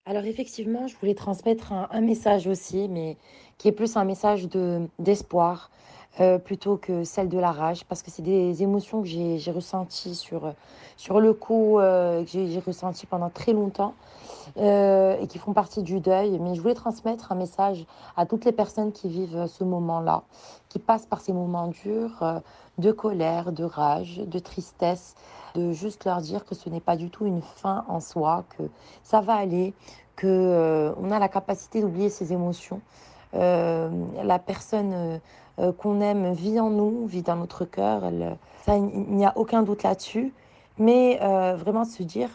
Alors 0.07 0.24
effectivement, 0.24 0.87
je 0.87 0.96
voulais 0.96 1.14
transmettre 1.14 1.72
un, 1.72 2.00
message 2.00 2.46
aussi, 2.46 2.88
mais 2.88 3.16
qui 3.59 3.68
est 3.68 3.72
plus 3.72 3.96
un 3.96 4.05
message 4.05 4.48
de, 4.48 4.88
d'espoir 4.98 5.70
euh, 6.20 6.38
plutôt 6.38 6.79
que 6.79 7.05
celle 7.05 7.29
de 7.29 7.38
la 7.38 7.52
rage, 7.52 7.85
parce 7.85 8.02
que 8.02 8.11
c'est 8.11 8.22
des 8.22 8.62
émotions 8.62 9.02
que 9.02 9.09
j'ai, 9.09 9.50
ressenties 9.50 10.14
sur, 10.14 10.55
sur 10.96 11.20
le 11.20 11.35
coup, 11.35 11.79
euh, 11.79 12.24
que 12.24 12.31
j'ai, 12.31 12.48
j'ai 12.48 12.61
ressenties 12.61 13.07
pendant 13.07 13.31
très 13.31 13.52
longtemps. 13.52 13.94
Euh, 14.59 15.20
et 15.20 15.26
qui 15.26 15.38
font 15.38 15.52
partie 15.52 15.83
du 15.83 15.98
deuil. 16.00 16.38
Mais 16.38 16.55
je 16.55 16.61
voulais 16.61 16.74
transmettre 16.74 17.33
un 17.33 17.35
message 17.35 17.85
à 18.16 18.26
toutes 18.26 18.44
les 18.44 18.52
personnes 18.52 18.92
qui 18.92 19.09
vivent 19.09 19.46
ce 19.46 19.64
moment-là, 19.64 20.22
qui 20.68 20.79
passent 20.79 21.07
par 21.07 21.20
ces 21.20 21.33
moments 21.33 21.66
durs 21.66 22.40
de 22.79 22.92
colère, 22.92 23.52
de 23.52 23.64
rage, 23.64 24.18
de 24.18 24.38
tristesse, 24.38 25.14
de 25.57 25.73
juste 25.73 26.05
leur 26.05 26.21
dire 26.21 26.45
que 26.45 26.55
ce 26.55 26.69
n'est 26.69 26.81
pas 26.81 26.97
du 26.97 27.11
tout 27.11 27.27
une 27.27 27.42
fin 27.42 27.85
en 27.88 28.01
soi, 28.01 28.45
que 28.57 28.64
ça 29.03 29.21
va 29.21 29.35
aller, 29.35 29.75
que 30.16 30.27
euh, 30.27 30.92
on 31.01 31.11
a 31.11 31.19
la 31.19 31.29
capacité 31.29 31.81
d'oublier 31.81 32.11
ses 32.11 32.33
émotions. 32.33 32.81
Euh, 33.35 33.90
la 34.23 34.38
personne 34.38 35.21
euh, 35.59 35.73
qu'on 35.73 36.01
aime 36.01 36.33
vit 36.33 36.61
en 36.61 36.71
nous, 36.71 37.07
vit 37.07 37.23
dans 37.23 37.37
notre 37.37 37.64
cœur. 37.64 38.03
il 38.69 39.07
n'y 39.09 39.27
a 39.27 39.33
aucun 39.37 39.62
doute 39.62 39.83
là-dessus. 39.83 40.33
Mais 40.79 41.19
vraiment 41.57 41.85
se 41.87 42.03
dire 42.03 42.29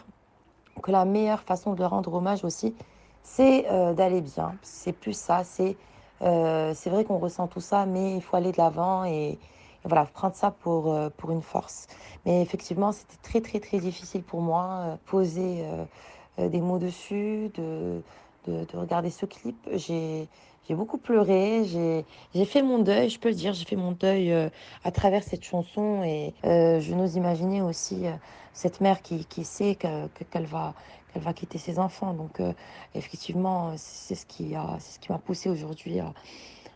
que 0.82 0.90
la 0.90 1.04
meilleure 1.04 1.42
façon 1.42 1.74
de 1.74 1.80
leur 1.80 1.90
rendre 1.90 2.12
hommage 2.12 2.44
aussi, 2.44 2.74
c'est 3.22 3.62
d'aller 3.94 4.20
bien. 4.20 4.56
C'est 4.62 4.92
plus 4.92 5.16
ça. 5.16 5.44
C'est 5.44 5.76
c'est 6.20 6.90
vrai 6.90 7.04
qu'on 7.04 7.18
ressent 7.18 7.46
tout 7.46 7.60
ça, 7.60 7.86
mais 7.86 8.16
il 8.16 8.20
faut 8.20 8.36
aller 8.36 8.50
de 8.50 8.58
l'avant 8.58 9.04
et, 9.04 9.38
voilà, 9.84 10.06
prendre 10.06 10.34
ça 10.34 10.50
pour, 10.50 10.92
euh, 10.92 11.10
pour 11.16 11.30
une 11.30 11.42
force. 11.42 11.86
Mais 12.24 12.42
effectivement, 12.42 12.92
c'était 12.92 13.16
très, 13.22 13.40
très, 13.40 13.60
très 13.60 13.78
difficile 13.78 14.22
pour 14.22 14.40
moi, 14.40 14.84
euh, 14.84 14.96
poser 15.06 15.64
euh, 16.38 16.48
des 16.48 16.60
mots 16.60 16.78
dessus, 16.78 17.50
de, 17.54 18.02
de, 18.46 18.64
de 18.64 18.76
regarder 18.76 19.10
ce 19.10 19.26
clip. 19.26 19.56
J'ai, 19.74 20.28
beaucoup 20.70 20.96
pleuré, 20.96 21.64
j'ai, 21.64 22.44
fait 22.46 22.62
mon 22.62 22.78
deuil, 22.78 23.10
je 23.10 23.18
peux 23.18 23.28
le 23.28 23.34
dire, 23.34 23.52
j'ai 23.52 23.66
fait 23.66 23.76
mon 23.76 23.92
deuil 23.92 24.32
à 24.84 24.90
travers 24.90 25.22
cette 25.22 25.44
chanson 25.44 26.02
et 26.02 26.32
je 26.42 26.94
n'ose 26.94 27.16
imaginer 27.16 27.60
aussi 27.60 28.04
cette 28.54 28.80
mère 28.80 29.02
qui, 29.02 29.26
qui 29.26 29.44
sait 29.44 29.74
que, 29.74 30.06
qu'elle 30.30 30.46
va 30.46 30.72
qu'elle 31.12 31.20
va 31.20 31.34
quitter 31.34 31.58
ses 31.58 31.78
enfants. 31.78 32.14
Donc 32.14 32.40
effectivement, 32.94 33.74
c'est 33.76 34.14
ce 34.14 34.24
qui 34.24 34.54
c'est 34.78 34.94
ce 34.94 34.98
qui 34.98 35.12
m'a 35.12 35.18
poussé 35.18 35.50
aujourd'hui 35.50 36.00
à, 36.00 36.14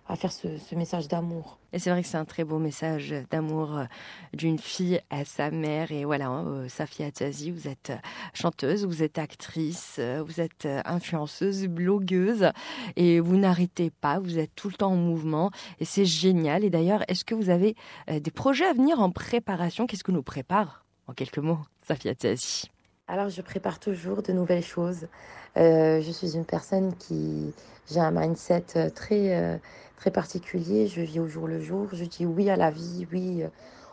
à 0.09 0.17
faire 0.17 0.33
ce, 0.33 0.49
message 0.75 1.09
d'amour. 1.09 1.59
Et 1.73 1.79
c'est 1.79 1.91
vrai 1.91 2.03
que 2.03 2.09
c'est 2.09 2.17
un 2.17 2.25
très 2.25 2.45
beau 2.45 2.59
message 2.59 3.15
d'amour 3.31 3.77
euh, 3.77 3.85
d'une 4.33 4.59
fille 4.59 5.01
à 5.11 5.25
sa 5.25 5.51
mère. 5.51 5.91
Et 5.91 6.05
voilà, 6.05 6.27
hein, 6.27 6.47
euh, 6.47 6.69
Safia 6.69 7.11
Tazi, 7.11 7.51
vous 7.51 7.67
êtes 7.67 7.91
euh, 7.91 7.97
chanteuse, 8.33 8.85
vous 8.85 9.03
êtes 9.03 9.19
actrice, 9.19 9.99
vous 10.25 10.41
êtes 10.41 10.69
influenceuse, 10.85 11.67
blogueuse, 11.67 12.51
et 12.95 13.21
vous 13.21 13.37
n'arrêtez 13.37 13.91
pas, 13.91 14.19
vous 14.21 14.39
êtes 14.39 14.55
tout 14.55 14.69
le 14.69 14.75
temps 14.75 14.93
en 14.93 14.97
mouvement, 14.97 15.51
et 15.81 15.85
c'est 15.85 16.05
génial. 16.05 16.65
Et 16.65 16.71
d'ailleurs, 16.71 17.03
est-ce 17.09 17.25
que 17.25 17.35
vous 17.35 17.51
avez 17.51 17.75
des 18.09 18.31
projets 18.31 18.67
à 18.67 18.73
venir 18.73 19.01
en 19.01 19.11
préparation? 19.11 19.87
Qu'est-ce 19.87 20.05
que 20.05 20.13
nous 20.13 20.23
prépare, 20.23 20.85
en 21.09 21.13
quelques 21.13 21.39
mots, 21.39 21.59
Safia 21.87 22.15
Tazi 22.15 22.71
alors, 23.09 23.29
je 23.29 23.41
prépare 23.41 23.79
toujours 23.79 24.21
de 24.21 24.33
nouvelles 24.33 24.65
choses. 24.65 25.07
je 25.55 26.11
suis 26.13 26.35
une 26.35 26.45
personne 26.45 26.93
qui, 26.97 27.55
j'ai 27.89 28.01
un 28.01 28.11
mindset 28.11 28.91
très, 28.97 29.61
très 29.97 30.11
particulier. 30.11 30.87
Je 30.87 31.01
vis 31.01 31.21
au 31.21 31.27
jour 31.27 31.49
le 31.49 31.61
jour. 31.61 31.89
Je 31.93 32.05
dis 32.05 32.27
oui 32.27 32.51
à 32.51 32.57
la 32.57 32.71
vie, 32.71 33.07
oui 33.13 33.43
euh, 33.43 33.49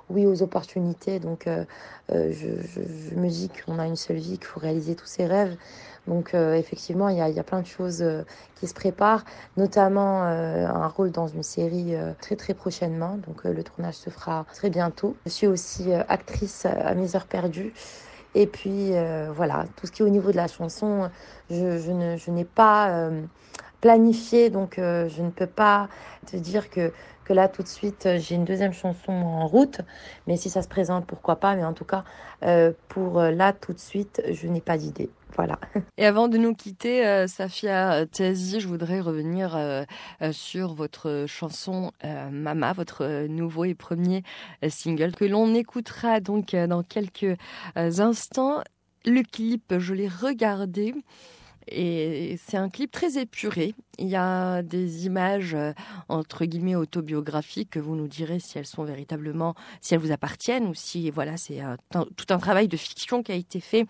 oui 0.09 0.25
aux 0.25 0.43
opportunités. 0.43 1.19
Donc, 1.19 1.47
je, 2.09 2.21
je, 2.31 3.15
me 3.15 3.29
dis 3.29 3.49
qu'on 3.49 3.79
a 3.79 3.87
une 3.87 3.95
seule 3.95 4.17
vie, 4.17 4.37
qu'il 4.37 4.45
faut 4.45 4.59
réaliser 4.59 4.95
tous 4.95 5.05
ses 5.05 5.25
rêves. 5.25 5.55
Donc 6.07 6.33
effectivement, 6.33 7.07
il 7.07 7.17
y 7.17 7.21
a, 7.39 7.43
plein 7.43 7.61
de 7.61 7.65
choses 7.65 8.05
qui 8.55 8.67
se 8.67 8.73
préparent, 8.73 9.23
notamment 9.55 10.23
un 10.23 10.87
rôle 10.87 11.11
dans 11.11 11.27
une 11.27 11.41
série 11.41 11.95
très 12.19 12.35
très 12.35 12.53
prochainement. 12.53 13.17
Donc 13.25 13.45
le 13.45 13.63
tournage 13.63 13.95
se 13.95 14.09
fera 14.09 14.45
très 14.53 14.69
bientôt. 14.69 15.15
Je 15.25 15.31
suis 15.31 15.47
aussi 15.47 15.93
actrice 15.93 16.65
à 16.65 16.93
mes 16.95 17.15
heures 17.15 17.25
perdues. 17.25 17.73
Et 18.35 18.45
puis 18.45 18.91
voilà, 19.33 19.65
tout 19.77 19.87
ce 19.87 19.93
qui 19.93 20.01
est 20.01 20.05
au 20.05 20.09
niveau 20.09 20.31
de 20.31 20.37
la 20.37 20.47
chanson, 20.47 21.09
je, 21.49 21.79
je 21.79 22.31
n'ai 22.31 22.45
pas 22.45 23.09
planifié, 23.83 24.49
donc 24.49 24.75
je 24.77 25.21
ne 25.21 25.29
peux 25.29 25.47
pas 25.47 25.89
te 26.25 26.37
dire 26.37 26.69
que 26.69 26.93
que 27.23 27.33
là 27.33 27.47
tout 27.47 27.63
de 27.63 27.67
suite 27.67 28.05
euh, 28.05 28.17
j'ai 28.19 28.35
une 28.35 28.45
deuxième 28.45 28.73
chanson 28.73 29.11
en 29.11 29.47
route, 29.47 29.81
mais 30.27 30.37
si 30.37 30.49
ça 30.49 30.61
se 30.61 30.67
présente, 30.67 31.05
pourquoi 31.05 31.37
pas. 31.37 31.55
Mais 31.55 31.65
en 31.65 31.73
tout 31.73 31.85
cas, 31.85 32.03
euh, 32.43 32.71
pour 32.89 33.19
euh, 33.19 33.31
là 33.31 33.53
tout 33.53 33.73
de 33.73 33.79
suite, 33.79 34.21
je 34.31 34.47
n'ai 34.47 34.61
pas 34.61 34.77
d'idée. 34.77 35.09
Voilà. 35.35 35.59
Et 35.97 36.05
avant 36.05 36.27
de 36.27 36.37
nous 36.37 36.53
quitter, 36.53 37.25
Safia 37.27 38.05
Tazi, 38.05 38.59
je 38.59 38.67
voudrais 38.67 38.99
revenir 38.99 39.57
sur 40.31 40.75
votre 40.75 41.25
chanson 41.27 41.91
Mama, 42.03 42.71
votre 42.73 43.25
nouveau 43.25 43.65
et 43.65 43.73
premier 43.73 44.21
single 44.69 45.13
que 45.13 45.25
l'on 45.25 45.55
écoutera 45.55 46.19
donc 46.19 46.55
dans 46.55 46.83
quelques 46.83 47.35
instants. 47.75 48.61
Le 49.05 49.23
clip, 49.23 49.79
je 49.79 49.95
l'ai 49.95 50.07
regardé. 50.07 50.93
Et 51.67 52.37
c'est 52.45 52.57
un 52.57 52.69
clip 52.69 52.91
très 52.91 53.17
épuré. 53.17 53.75
Il 53.99 54.07
y 54.07 54.15
a 54.15 54.63
des 54.63 55.05
images 55.05 55.53
euh, 55.53 55.71
entre 56.09 56.45
guillemets 56.45 56.75
autobiographiques 56.75 57.69
que 57.69 57.79
vous 57.79 57.95
nous 57.95 58.07
direz 58.07 58.39
si 58.39 58.57
elles 58.57 58.65
sont 58.65 58.83
véritablement, 58.83 59.53
si 59.81 59.93
elles 59.93 59.99
vous 59.99 60.11
appartiennent 60.11 60.65
ou 60.65 60.73
si 60.73 61.11
voilà 61.11 61.37
c'est 61.37 61.61
tout 61.91 62.25
un 62.29 62.39
travail 62.39 62.67
de 62.67 62.75
fiction 62.75 63.21
qui 63.21 63.31
a 63.31 63.35
été 63.35 63.59
fait 63.59 63.85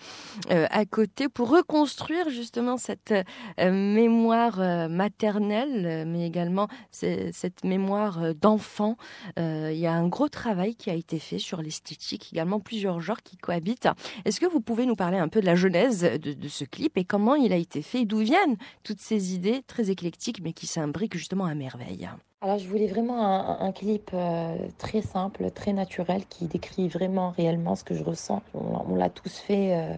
euh, 0.52 0.68
à 0.72 0.86
côté 0.86 1.30
pour 1.30 1.50
reconstruire 1.50 2.30
justement 2.30 2.76
cette 2.76 3.14
euh, 3.14 3.72
mémoire 3.72 4.58
maternelle, 4.90 6.06
mais 6.06 6.28
également 6.28 6.68
cette 6.92 7.64
mémoire 7.64 8.36
d'enfant. 8.36 8.98
il 9.38 9.78
y 9.78 9.88
a 9.88 9.94
un 9.94 10.08
gros 10.08 10.28
travail 10.28 10.76
qui 10.76 10.90
a 10.90 10.94
été 10.94 11.18
fait 11.20 11.40
sur 11.40 11.62
l'esthétique, 11.62 12.30
également 12.34 12.60
plusieurs 12.60 13.00
genres 13.00 13.22
qui 13.24 13.38
cohabitent. 13.38 13.88
Est-ce 14.26 14.40
que 14.40 14.46
vous 14.46 14.60
pouvez 14.60 14.86
nous 14.86 14.96
parler 14.96 15.18
un 15.18 15.30
peu 15.30 15.40
de 15.40 15.46
la 15.46 15.56
genèse 15.56 16.02
de, 16.02 16.34
de 16.34 16.48
ce 16.48 16.66
clip 16.66 16.98
et 16.98 17.06
comment 17.06 17.36
il 17.36 17.54
a 17.54 17.58
été 17.64 17.82
fait, 17.82 18.06
d'où 18.06 18.20
viennent 18.20 18.58
toutes 18.84 19.00
ces 19.00 19.34
idées 19.34 19.64
très 19.68 19.90
éclectique, 19.90 20.42
mais 20.44 20.54
qui 20.54 20.68
s'imbrique 20.68 21.18
justement 21.18 21.46
à 21.46 21.56
merveille. 21.56 22.10
Alors, 22.42 22.60
je 22.60 22.68
voulais 22.68 22.88
vraiment 22.88 23.24
un, 23.62 23.72
clip 23.72 24.12
euh, 24.14 24.58
très 24.78 25.02
simple, 25.02 25.50
très 25.52 25.72
naturel, 25.72 26.26
qui 26.28 26.46
décrit 26.46 26.90
vraiment 26.90 27.32
réellement 27.32 27.76
ce 27.76 27.86
que 27.86 27.96
je 27.96 28.04
ressens. 28.04 28.44
On, 28.54 28.96
l'a 28.96 29.10
tous 29.10 29.38
fait 29.40 29.74
euh, 29.74 29.94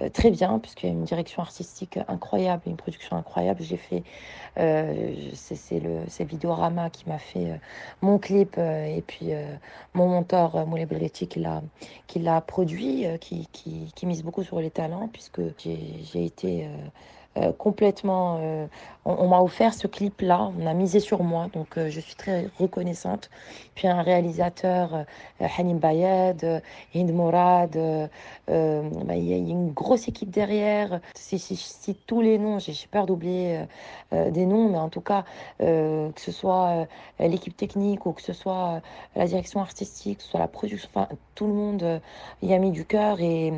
euh, 0.00 0.08
très 0.10 0.30
bien, 0.30 0.58
puisqu'il 0.58 0.86
y 0.86 0.88
a 0.90 0.92
une 0.92 1.04
direction 1.04 1.42
artistique 1.42 1.98
incroyable, 2.08 2.62
une 2.66 2.76
production 2.76 3.16
incroyable. 3.16 3.62
J'ai 3.62 3.76
fait, 3.76 4.02
c'est 5.34 5.80
le 5.80 6.24
Vidéorama 6.24 6.90
qui 6.90 7.08
m'a 7.08 7.18
fait 7.18 7.60
mon 8.02 8.18
clip, 8.18 8.58
et 8.58 9.02
puis 9.06 9.30
mon 9.94 10.08
monteur 10.08 10.66
Moulay 10.66 10.86
Belretti 10.86 11.28
qui 11.28 11.40
l'a 11.40 11.62
qui 12.06 12.18
l'a 12.20 12.40
produit, 12.40 13.04
qui, 13.20 13.48
qui, 13.52 13.92
qui, 13.94 14.06
mise 14.06 14.22
beaucoup 14.22 14.42
sur 14.42 14.60
les 14.60 14.70
talents, 14.70 15.08
puisque 15.12 15.40
j'ai 15.58 16.24
été 16.24 16.68
euh, 17.38 17.52
complètement. 17.52 18.38
Euh, 18.40 18.66
on, 19.04 19.28
m'a 19.28 19.40
offert 19.40 19.72
ce 19.72 19.86
clip-là, 19.86 20.50
on 20.58 20.66
a 20.66 20.74
misé 20.74 20.98
sur 20.98 21.22
moi, 21.22 21.46
donc 21.52 21.78
euh, 21.78 21.90
je 21.90 22.00
suis 22.00 22.16
très 22.16 22.48
reconnaissante. 22.58 23.30
Puis 23.76 23.86
un 23.86 24.02
réalisateur, 24.02 25.04
Hanim 25.38 25.78
Bayed, 25.78 26.62
Hind 26.94 27.12
Morad, 27.12 27.76
bah, 28.48 29.16
il 29.16 29.24
y, 29.24 29.32
a 29.34 29.36
une 29.36 29.70
grosse 29.70 30.08
équipe 30.08 30.30
derrière. 30.30 31.00
Si, 31.14 31.38
si, 31.38 31.94
tous 32.06 32.22
les 32.22 32.38
noms, 32.38 32.58
j'ai 32.58 32.72
peur 32.90 33.06
d'oublier 33.06 33.60
des 34.12 34.46
noms, 34.46 34.70
mais 34.70 34.78
en 34.78 34.88
tout 34.88 35.02
cas, 35.02 35.24
que 35.58 36.10
ce 36.16 36.32
soit 36.32 36.86
l'équipe 37.20 37.54
technique 37.54 38.06
ou 38.06 38.12
que 38.12 38.22
ce 38.22 38.32
soit 38.32 38.80
la 39.14 39.26
direction 39.26 39.60
artistique, 39.60 40.18
que 40.18 40.24
ce 40.24 40.30
soit 40.30 40.40
la 40.40 40.48
production, 40.48 40.88
tout 41.34 41.46
le 41.46 41.52
monde 41.52 42.00
y 42.42 42.54
a 42.54 42.58
mis 42.58 42.70
du 42.70 42.86
cœur 42.86 43.20
et, 43.20 43.52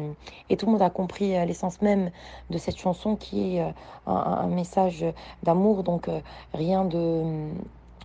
et 0.51 0.57
tout 0.57 0.67
le 0.67 0.73
monde 0.73 0.83
a 0.83 0.91
compris 0.91 1.31
l'essence 1.47 1.81
même 1.81 2.11
de 2.51 2.59
cette 2.59 2.77
chanson 2.77 3.15
qui 3.15 3.59
est 3.59 3.68
un, 4.07 4.47
message 4.47 5.05
d'amour, 5.43 5.83
donc 5.83 6.09
euh, 6.09 6.21
rien 6.55 6.85
de, 6.85 7.49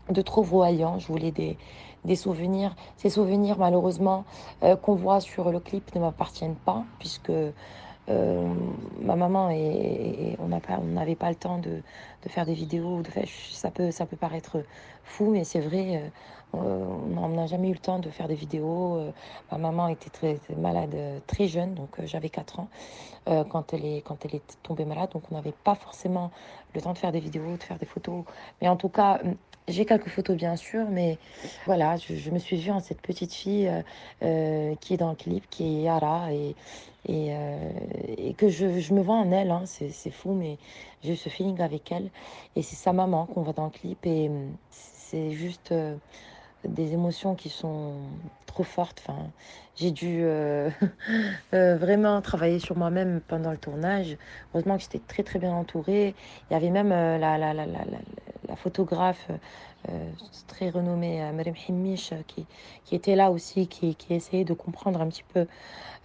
de 0.10 0.22
trop 0.22 0.44
voyant. 0.44 1.00
Je 1.00 1.08
voulais 1.08 1.32
des, 1.32 1.58
des 2.06 2.16
souvenirs. 2.16 2.76
Ces 2.98 3.10
souvenirs, 3.10 3.58
malheureusement, 3.58 4.26
euh, 4.64 4.76
qu'on 4.76 4.96
voit 4.96 5.20
sur 5.20 5.52
le 5.52 5.60
clip 5.60 5.94
ne 5.96 6.02
m'appartiennent 6.02 6.56
pas, 6.56 6.84
puisque 7.00 7.32
euh, 8.10 8.54
ma 9.00 9.16
maman 9.16 9.50
et, 9.50 10.38
on 10.40 10.48
n'avait 10.48 11.16
pas, 11.16 11.30
le 11.30 11.36
temps 11.36 11.58
de, 11.58 11.82
faire 12.28 12.46
des 12.46 12.54
vidéos. 12.54 13.02
De 13.02 13.10
ça, 13.52 13.72
peut, 13.72 13.92
ça 13.92 14.06
peut 14.06 14.18
paraître 14.18 14.58
fou, 15.04 15.32
mais 15.32 15.44
c'est 15.44 15.62
vrai, 15.62 16.12
on 16.54 17.30
n'a 17.30 17.48
jamais 17.48 17.70
eu 17.70 17.74
le 17.74 17.80
temps 17.80 18.00
de 18.00 18.10
faire 18.10 18.28
des 18.28 18.36
vidéos. 18.36 19.00
ma 19.52 19.58
maman 19.58 19.88
était 19.88 20.10
très, 20.10 20.40
malade 20.58 20.96
très 21.28 21.48
jeune, 21.48 21.74
donc 21.74 21.90
j'avais 22.06 22.30
4 22.30 22.60
ans. 22.60 22.68
Euh, 23.30 23.46
quand, 23.46 23.74
elle 23.74 23.86
est, 23.86 24.02
quand 24.02 24.26
elle 24.26 24.36
est 24.36 24.58
tombée 24.64 24.84
malade. 24.84 25.10
Donc 25.14 25.24
on 25.32 25.36
n'avait 25.36 25.54
pas 25.54 25.76
forcément 25.76 26.32
le 26.76 26.82
temps 26.82 26.92
de 26.92 26.98
faire 26.98 27.14
des 27.14 27.22
vidéos, 27.22 27.56
de 27.56 27.64
faire 27.64 27.80
des 27.80 27.86
photos. 27.86 28.26
Mais 28.62 28.68
en 28.68 28.76
tout 28.76 28.90
cas, 28.90 29.22
j'ai 29.68 29.86
quelques 29.86 30.10
photos 30.10 30.36
bien 30.36 30.56
sûr, 30.56 30.86
mais 30.90 31.18
voilà, 31.66 31.96
je, 31.98 32.30
me 32.30 32.40
suis 32.40 32.58
vue 32.58 32.72
en 32.72 32.80
cette 32.80 33.02
petite 33.02 33.34
fille 33.34 33.68
euh, 33.68 33.82
euh, 34.24 34.76
qui 34.82 34.94
est 34.94 34.98
dans 34.98 35.10
le 35.10 35.16
clip, 35.16 35.44
qui 35.50 35.64
est 35.64 35.82
Yara, 35.84 36.32
et, 36.34 36.56
et, 37.08 37.34
et 38.18 38.34
que 38.34 38.50
je, 38.50 38.80
je, 38.80 38.94
me 38.94 39.02
vois 39.02 39.16
en 39.16 39.32
elle. 39.32 39.52
Hein, 39.52 39.64
c'est 39.66 40.12
fou, 40.12 40.34
mais 40.34 40.58
j'ai 41.04 41.16
ce 41.16 41.30
feeling 41.30 41.60
avec 41.62 41.92
elle. 41.92 42.10
Et 42.56 42.62
c'est 42.62 42.76
sa 42.76 42.94
maman 42.94 43.26
qu'on 43.26 43.42
voit 43.42 43.54
dans 43.54 43.66
le 43.66 43.72
clip, 43.72 44.06
et 44.06 44.30
hum, 44.30 44.56
c'est 44.70 45.32
juste 45.32 45.74
des 46.68 46.94
émotions 46.94 47.36
qui 47.36 47.50
sont 47.50 47.94
trop 48.54 48.64
fortes. 48.64 49.04
Enfin, 49.06 49.20
j'ai 49.76 49.92
dû 49.92 50.20
euh, 50.22 50.70
euh, 51.54 51.76
vraiment 51.78 52.22
travailler 52.22 52.60
sur 52.60 52.78
moi-même 52.78 53.22
pendant 53.28 53.52
le 53.52 53.58
tournage. 53.58 54.18
Heureusement 54.54 54.78
que 54.78 54.84
j'étais 54.84 55.02
très 55.08 55.24
très 55.24 55.40
bien 55.40 55.52
entourée. 55.54 56.14
Il 56.50 56.54
y 56.54 56.56
avait 56.56 56.70
même 56.70 56.92
euh, 56.92 57.18
la, 57.18 57.38
la, 57.38 57.54
la, 57.54 57.66
la, 57.66 58.56
photographe 58.56 59.30
très 60.48 60.70
renommée, 60.70 61.20
Madame 61.34 61.56
Himmish, 61.68 62.14
qui, 62.28 62.46
qui 62.86 62.96
était 62.96 63.16
là 63.16 63.32
aussi, 63.32 63.68
qui, 63.68 63.96
qui 63.96 64.14
essayait 64.14 64.46
de 64.46 64.54
comprendre 64.54 65.02
un 65.02 65.08
petit 65.08 65.26
peu 65.34 65.48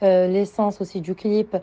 l'essence 0.01 0.81
aussi 0.81 1.01
du 1.01 1.15
clip 1.15 1.57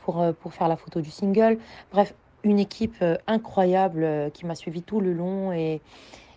pour, 0.00 0.24
pour 0.40 0.54
faire 0.54 0.66
la 0.68 0.76
photo 0.76 1.00
du 1.00 1.10
single. 1.10 1.58
Bref, 1.92 2.14
une 2.42 2.58
équipe 2.58 3.04
incroyable 3.28 4.30
qui 4.32 4.46
m'a 4.46 4.56
suivi 4.56 4.82
tout 4.82 5.00
le 5.00 5.12
long 5.12 5.52
et 5.52 5.82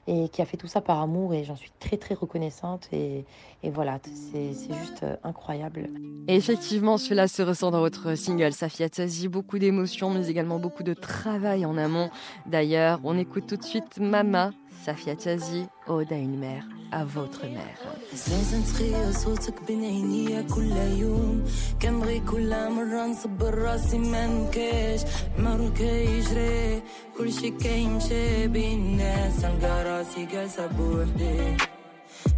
et 0.08 0.30
qui 0.30 0.42
a 0.42 0.46
fait 0.46 0.58
tout 0.58 0.68
ça 0.68 0.82
par 0.82 1.02
amour 1.02 1.34
et 1.34 1.44
j'en 1.44 1.56
suis 1.56 1.72
très 1.80 1.98
très 1.98 2.14
reconnaissante 2.14 2.90
et, 2.92 3.26
voilà, 3.64 4.00
c'est 4.32 4.54
juste 4.54 5.02
euh, 5.02 5.16
incroyable. 5.24 5.90
Et 6.28 6.36
effectivement, 6.36 7.00
cela 7.00 7.28
se 7.28 7.42
ressent 7.42 7.72
dans 7.72 7.80
votre 7.80 8.14
single 8.14 8.54
Safia 8.54 8.90
Tazi, 8.90 9.28
beaucoup 9.28 9.58
d'émotions 9.58 10.12
mais 10.12 10.28
également 10.28 10.60
beaucoup 10.60 10.84
de 10.84 10.94
travail 10.94 11.66
en 11.66 11.76
amont. 11.76 12.12
D'ailleurs, 12.46 13.00
on 13.04 13.18
écoute 13.18 13.48
tout 13.48 13.58
de 13.58 13.64
suite 13.64 13.98
Mama 14.00 14.52
Safia 14.86 15.16
Tiazi, 15.16 15.66
Ode 15.88 16.14
à 16.14 16.16
une 16.16 16.38
mère, 16.38 16.64
à 16.92 17.04
votre 17.06 17.44
mère. 17.48 17.80
زين 18.14 18.64
تخيل 18.64 19.16
صوتك 19.16 19.54
بين 19.68 19.84
عينيا 19.84 20.42
كل 20.42 20.72
يوم. 20.98 21.46
كنبغي 21.82 22.20
كل 22.20 22.50
مرة 22.70 23.06
نصبر 23.08 23.56
راسي 23.56 23.98
ما 23.98 24.28
نكاش 24.28 25.02
مرة 25.40 25.70
كيجري 25.78 26.84
كلشي 27.18 27.50
كيمشي 27.50 28.48
بين 28.48 28.80
الناس. 28.80 29.46
نلقى 29.46 29.84
راسي 29.84 30.26
جالسة 30.26 30.68
بوحدي. 30.68 31.58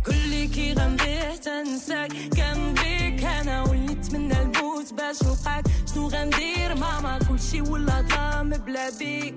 كلي 0.05 0.47
كي 0.47 0.73
غنبيه 0.73 1.35
تنساك. 1.35 2.11
كنبيك 2.11 3.23
أنا 3.23 3.63
واللي 3.63 3.93
نتمنى 3.93 4.41
الموت 4.41 4.93
باش 4.93 5.23
نلقاك 5.23 5.65
شنو 5.93 6.07
غندير 6.07 6.75
ماما؟ 6.75 7.19
كلشي 7.29 7.61
ولا 7.61 8.01
ظلام 8.01 8.49
بلا 8.49 8.89
بيك. 8.99 9.35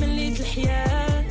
مليت 0.00 0.40
الحياة. 0.40 1.24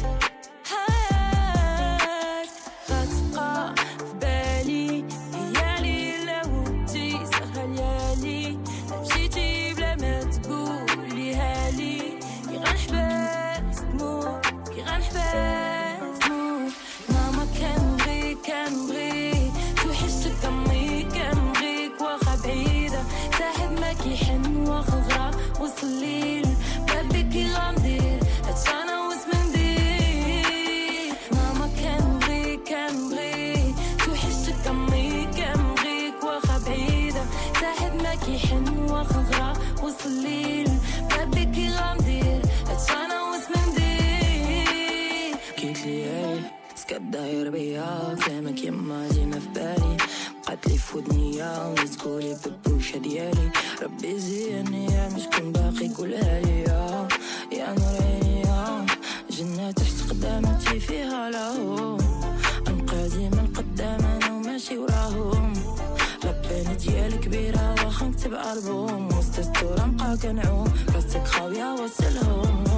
again 70.14 70.40
at 70.40 70.48
all. 70.48 70.68
But 70.88 71.10
to 71.10 71.20
I 71.62 71.74
was 71.74 71.94
still 71.94 72.24
home. 72.24 72.73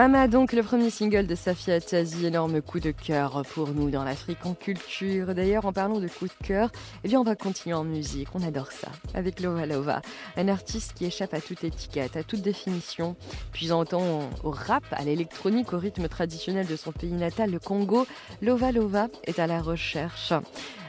Mama 0.00 0.28
donc 0.28 0.54
le 0.54 0.62
premier 0.62 0.88
single 0.88 1.26
de 1.26 1.34
Safia 1.34 1.78
Tazi, 1.78 2.24
énorme 2.24 2.62
coup 2.62 2.80
de 2.80 2.90
cœur 2.90 3.42
pour 3.52 3.68
nous 3.68 3.90
dans 3.90 4.02
l'Afrique 4.02 4.46
en 4.46 4.54
culture. 4.54 5.34
D'ailleurs 5.34 5.66
en 5.66 5.74
parlant 5.74 6.00
de 6.00 6.08
coup 6.08 6.26
de 6.26 6.46
cœur, 6.46 6.70
eh 7.04 7.08
bien 7.08 7.20
on 7.20 7.22
va 7.22 7.36
continuer 7.36 7.74
en 7.74 7.84
musique, 7.84 8.28
on 8.34 8.42
adore 8.42 8.72
ça, 8.72 8.88
avec 9.12 9.40
Lova 9.40 9.66
Lova, 9.66 10.00
un 10.38 10.48
artiste 10.48 10.94
qui 10.94 11.04
échappe 11.04 11.34
à 11.34 11.42
toute 11.42 11.64
étiquette, 11.64 12.16
à 12.16 12.22
toute 12.22 12.40
définition, 12.40 13.14
puisant 13.52 13.80
autant 13.80 14.20
au 14.42 14.50
rap, 14.50 14.84
à 14.92 15.04
l'électronique, 15.04 15.74
au 15.74 15.78
rythme 15.78 16.08
traditionnel 16.08 16.66
de 16.66 16.76
son 16.76 16.92
pays 16.92 17.12
natal, 17.12 17.50
le 17.50 17.58
Congo, 17.58 18.06
Lova 18.40 18.72
Lova 18.72 19.08
est 19.24 19.38
à 19.38 19.46
la 19.46 19.60
recherche 19.60 20.32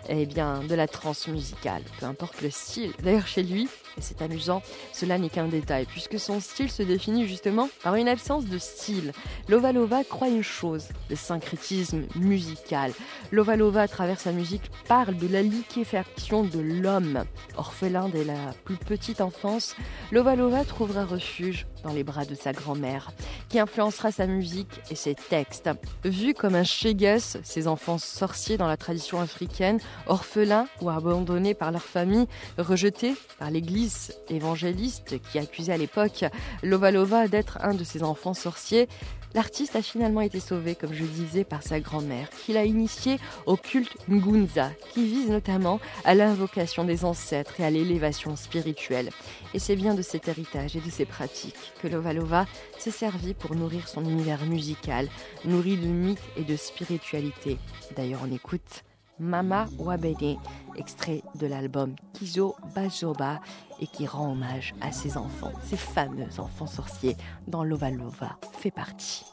eh 0.09 0.25
bien, 0.25 0.61
de 0.63 0.75
la 0.75 0.87
trance 0.87 1.27
musicale, 1.27 1.83
peu 1.99 2.05
importe 2.05 2.41
le 2.41 2.49
style. 2.49 2.91
D'ailleurs, 3.03 3.27
chez 3.27 3.43
lui, 3.43 3.67
et 3.97 4.01
c'est 4.01 4.21
amusant, 4.21 4.61
cela 4.93 5.17
n'est 5.17 5.29
qu'un 5.29 5.47
détail, 5.47 5.85
puisque 5.85 6.19
son 6.19 6.39
style 6.39 6.71
se 6.71 6.83
définit 6.83 7.27
justement 7.27 7.69
par 7.83 7.95
une 7.95 8.07
absence 8.07 8.45
de 8.45 8.57
style. 8.57 9.11
Lova 9.49 9.71
Lova 9.71 10.03
croit 10.03 10.29
une 10.29 10.43
chose, 10.43 10.87
le 11.09 11.15
syncrétisme 11.15 12.03
musical. 12.15 12.91
Lova 13.31 13.55
Lova, 13.55 13.81
à 13.81 13.87
travers 13.87 14.19
sa 14.19 14.31
musique, 14.31 14.71
parle 14.87 15.17
de 15.17 15.27
la 15.27 15.41
liquéfaction 15.41 16.43
de 16.43 16.59
l'homme. 16.59 17.25
Orphelin 17.57 18.09
dès 18.09 18.23
la 18.23 18.53
plus 18.63 18.77
petite 18.77 19.21
enfance, 19.21 19.75
Lova 20.11 20.35
Lova 20.35 20.63
trouvera 20.63 21.05
refuge 21.05 21.67
dans 21.83 21.93
les 21.93 22.03
bras 22.03 22.25
de 22.25 22.35
sa 22.35 22.53
grand-mère, 22.53 23.11
qui 23.49 23.59
influencera 23.59 24.11
sa 24.11 24.27
musique 24.27 24.81
et 24.89 24.95
ses 24.95 25.15
textes. 25.15 25.69
Vu 26.03 26.33
comme 26.33 26.55
un 26.55 26.63
Shegus, 26.63 27.37
ses 27.43 27.67
enfants 27.67 27.97
sorciers 27.97 28.57
dans 28.57 28.67
la 28.67 28.77
tradition 28.77 29.19
africaine, 29.19 29.79
orphelins 30.07 30.67
ou 30.81 30.89
abandonnés 30.89 31.53
par 31.53 31.71
leur 31.71 31.83
famille, 31.83 32.27
rejetés 32.57 33.13
par 33.39 33.51
l'église 33.51 34.13
évangéliste 34.29 35.19
qui 35.21 35.39
accusait 35.39 35.73
à 35.73 35.77
l'époque 35.77 36.25
Lova 36.63 36.91
Lova 36.91 37.27
d'être 37.27 37.57
un 37.61 37.73
de 37.73 37.83
ses 37.83 38.03
enfants 38.03 38.33
sorciers, 38.33 38.87
L'artiste 39.33 39.75
a 39.77 39.81
finalement 39.81 40.21
été 40.21 40.39
sauvé, 40.39 40.75
comme 40.75 40.93
je 40.93 41.05
disais, 41.05 41.43
par 41.43 41.63
sa 41.63 41.79
grand-mère, 41.79 42.29
qui 42.29 42.51
l'a 42.53 42.65
initié 42.65 43.17
au 43.45 43.55
culte 43.55 43.95
Ngunza, 44.09 44.71
qui 44.93 45.05
vise 45.05 45.29
notamment 45.29 45.79
à 46.03 46.15
l'invocation 46.15 46.83
des 46.83 47.05
ancêtres 47.05 47.59
et 47.59 47.63
à 47.63 47.69
l'élévation 47.69 48.35
spirituelle. 48.35 49.09
Et 49.53 49.59
c'est 49.59 49.77
bien 49.77 49.93
de 49.93 50.01
cet 50.01 50.27
héritage 50.27 50.75
et 50.75 50.81
de 50.81 50.89
ces 50.89 51.05
pratiques 51.05 51.73
que 51.81 51.87
Lova 51.87 52.13
Lova 52.13 52.45
s'est 52.77 52.91
servi 52.91 53.33
pour 53.33 53.55
nourrir 53.55 53.87
son 53.87 54.03
univers 54.03 54.45
musical, 54.45 55.07
nourri 55.45 55.77
de 55.77 55.87
mythes 55.87 56.19
et 56.35 56.43
de 56.43 56.57
spiritualité. 56.57 57.57
D'ailleurs, 57.95 58.21
on 58.27 58.33
écoute 58.33 58.83
Mama 59.21 59.67
Wabene, 59.77 60.37
extrait 60.75 61.21
de 61.39 61.45
l'album 61.45 61.93
Kizo 62.13 62.55
Bajoba 62.73 63.39
et 63.79 63.85
qui 63.85 64.07
rend 64.07 64.31
hommage 64.31 64.73
à 64.81 64.91
ses 64.91 65.15
enfants, 65.15 65.53
ces 65.63 65.77
fameux 65.77 66.39
enfants 66.39 66.65
sorciers 66.67 67.15
dont 67.47 67.63
Lova 67.63 67.91
Lova. 67.91 68.35
Fait 68.59 68.71
partie. 68.71 69.23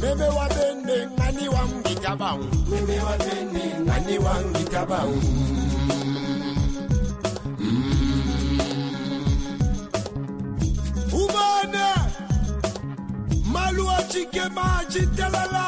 Meme 0.00 0.28
wa 0.34 0.48
bende 0.48 1.08
ngani 1.12 1.48
wangi 1.48 1.94
tabau 2.02 2.38
Meme 2.70 2.96
wa 3.04 3.16
bende 3.18 3.64
ngani 3.84 4.18
wangi 4.18 4.64
tabau 4.64 5.10
Umane 11.12 11.99
Malua 13.52 13.96
chike 14.10 14.44
maji 14.56 15.02
telala. 15.16 15.66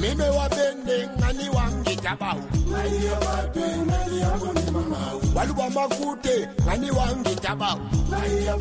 Meme 0.00 0.28
wa 0.36 0.48
bende 0.48 1.08
ngani 1.18 1.48
wangi 1.56 1.96
tabau 1.96 2.38
Ngani 2.70 2.98
ya 3.06 3.16
ngani 3.86 4.20
ya 4.20 4.30
kuni 4.30 4.70
mamau. 4.70 5.20
Waluwa 5.34 5.70
makute 5.70 6.48
ngani 6.66 6.90
wangi 6.90 7.34
tabau 7.36 7.78
Ngani 8.10 8.46
ya 8.46 8.54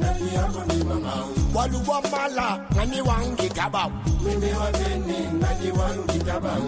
ngani 0.00 0.34
ya 0.34 0.42
kuni 0.54 0.84
mamau. 0.84 1.28
Waluwa 1.54 2.02
mala 2.12 2.48
ngani 2.74 3.00
wangi 3.02 3.48
tabau 3.48 3.90
Meme 4.24 4.52
wa 4.54 4.68
bende 4.72 5.18
ngani 5.40 5.70
wangi 5.78 6.18
tabau 6.18 6.62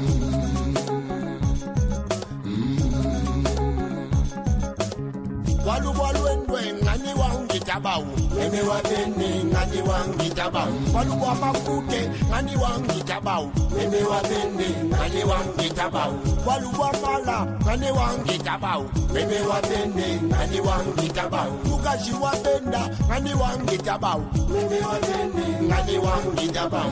Waluwa 5.70 6.12
lwendwe 6.12 6.62
ngani 6.82 7.14
wangi 7.14 7.60
tabau 7.60 8.04
Meme 8.36 8.60
wa 8.62 8.82
bende 8.82 9.44
ngani 9.44 9.82
wangi 9.88 10.30
tabau 10.30 10.72
Waluwa 10.94 11.34
makute 11.34 12.10
ngani 12.28 12.56
wangi 12.56 13.02
tabau 13.04 13.52
Meme 13.76 14.02
wa 14.04 14.20
bende 14.22 14.68
ngani 14.96 15.24
wangi 15.24 15.70
tabau 15.70 16.12
Waluwa 16.46 16.92
mala 17.02 17.46
ngani 17.64 17.90
wangi 17.90 18.38
tabau 18.38 18.82
Meme 19.14 19.40
wa 19.46 19.60
bende 19.62 20.08
ngani 20.26 20.60
wangi 20.60 21.08
tabau 21.08 21.52
Mugaji 21.64 22.12
wa 22.22 22.32
benda 22.44 22.82
ngani 23.08 23.34
wangi 23.34 23.78
tabau 23.78 24.20
Meme 24.52 24.78
wa 24.86 24.96
bende 25.06 25.46
ngani 25.68 25.98
wangi 25.98 26.48
tabau 26.48 26.90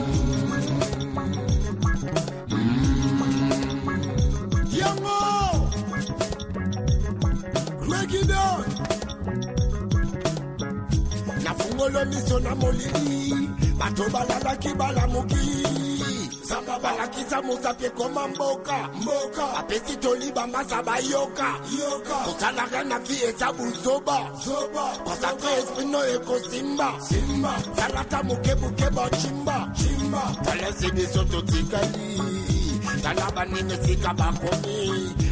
Yango 4.79 5.18
break 8.07 8.21
it 8.21 8.27
down. 8.27 8.63
Nafungolo 11.43 12.05
miso 12.05 12.39
na 12.39 12.55
molili, 12.55 13.49
batobala 13.77 14.39
la 14.43 14.55
kibala 14.57 15.07
muki. 15.07 15.63
Samba 16.43 16.79
balakiza 16.79 17.41
muzapye 17.41 17.89
koma 17.95 18.27
mboka. 18.27 18.89
Mboka. 19.01 19.57
Apesi 19.59 19.95
toliba 19.97 20.47
masaba 20.47 20.97
yoka. 20.99 21.59
Yoka. 21.79 22.15
Kosalaka 22.25 22.83
na 22.83 22.99
vi 22.99 23.15
ezabu 23.23 23.69
zoba. 23.83 24.31
Zoba 24.45 24.97
kosako 25.05 25.47
espino 25.59 25.99
ekosimba 26.15 26.99
simba. 27.01 27.53
Salata 27.75 28.23
mukebuke 28.23 28.89
ba 28.95 29.09
chimba. 29.11 29.69
Talesi 30.43 30.91
biso 30.91 31.23
totikali. 31.25 32.58
Dala 33.03 33.31
banimefika 33.35 34.13
Bangkok 34.13 34.65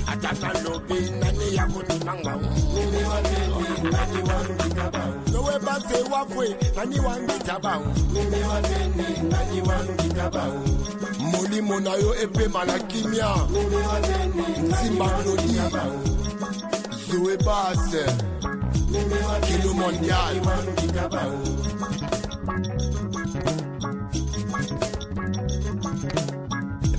Ataka 0.08 0.50
lobi 0.64 1.00
nani 1.20 1.56
yako 1.56 1.84
ni 1.90 2.06
manga 2.06 2.34
Mimi 2.74 3.04
wapendi 3.04 3.90
nani 3.92 4.20
wangi 4.30 4.74
tabao 4.76 5.14
Nowe 5.32 5.60
base 5.60 5.98
wafwe 6.12 6.56
nani 6.76 7.00
wangi 7.00 7.40
tabao 7.46 7.84
Mimi 8.14 8.44
wapendi 8.44 9.04
nani 9.32 9.62
wangi 9.62 10.10
yo 11.96 12.16
epema 12.16 12.66
na 12.66 12.80
kimia 12.80 13.36
Mimi 13.52 13.76
nani 14.70 15.00
wangi 15.00 15.54
tabao 15.56 16.00
Zoe 17.12 17.38
base 17.38 18.06
Mimi 18.92 19.20
wapendi 19.30 19.68
nani 19.68 20.40
wangi 20.48 20.88
tabao 20.94 21.34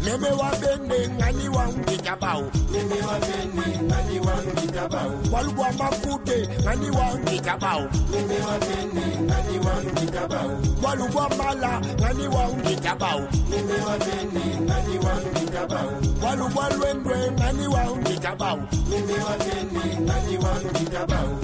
meme 0.09 0.31
wabene 0.41 1.09
ngani 1.09 1.49
wangitabao 1.49 2.43
meme 2.73 3.03
wabene 3.09 3.83
ngani 3.83 4.21
wangitabao 4.21 5.11
walubwa 5.33 5.73
makute 5.73 6.49
ngani 6.63 6.91
wangitabao 6.91 7.81
meme 8.11 8.35
wabene 8.47 9.05
ngani 9.23 9.59
wangitabao 9.67 10.51
walubwa 10.83 11.29
mala 11.39 11.81
ngani 12.01 12.29
wangitabao 12.29 13.21
meme 13.51 13.73
wabene 13.87 14.61
ngani 14.61 14.99
wangitabao 14.99 15.93
walubwa 16.25 16.71
lwendwe 16.71 17.31
ngani 17.31 17.67
wangitabao 17.67 18.57
meme 18.91 19.13
wabene 19.25 20.01
ngani 20.01 20.39
wangitabao 20.39 21.39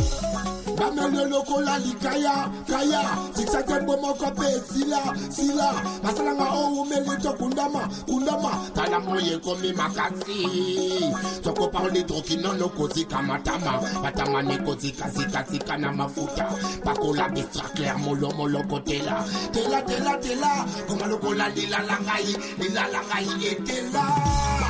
Bamele 0.77 1.25
loko 1.31 1.61
la 1.61 1.79
likaya, 1.79 2.51
kaya 2.67 3.03
Siksa 3.35 3.63
tembo 3.63 3.97
moko 3.97 4.31
pe 4.35 4.49
sila, 4.69 5.01
sila. 5.31 5.69
Masalanga 6.03 6.47
owu 6.53 6.85
to 7.23 7.33
kundama, 7.35 7.89
kundama. 8.07 8.51
Talango 8.75 9.17
ye 9.21 9.39
komi 9.39 9.73
makasi. 9.73 11.43
Toko 11.43 11.69
paole 11.69 12.03
toki 12.07 12.37
nono 12.37 12.69
kozika 12.69 13.23
matama. 13.23 13.81
Matama 14.03 14.43
ne 14.43 14.57
kozika 14.59 15.09
zika 15.11 15.43
zika 15.51 15.77
na 15.79 15.93
mafuta. 15.93 16.47
Pako 16.85 17.15
la 17.15 17.29
bistra 17.29 17.69
kler 17.75 17.99
molo 17.99 18.31
molo 18.33 18.63
kotela 18.63 19.25
Tela. 19.53 19.83
Tela 19.83 20.19
tela 20.19 20.67
Koma 20.89 21.07
loko 21.07 21.35
la 21.35 21.49
lila 21.49 21.79
langai, 21.89 22.35
lila 22.59 22.85
langai 22.93 23.27
ye 23.43 23.55
tela. 23.67 24.64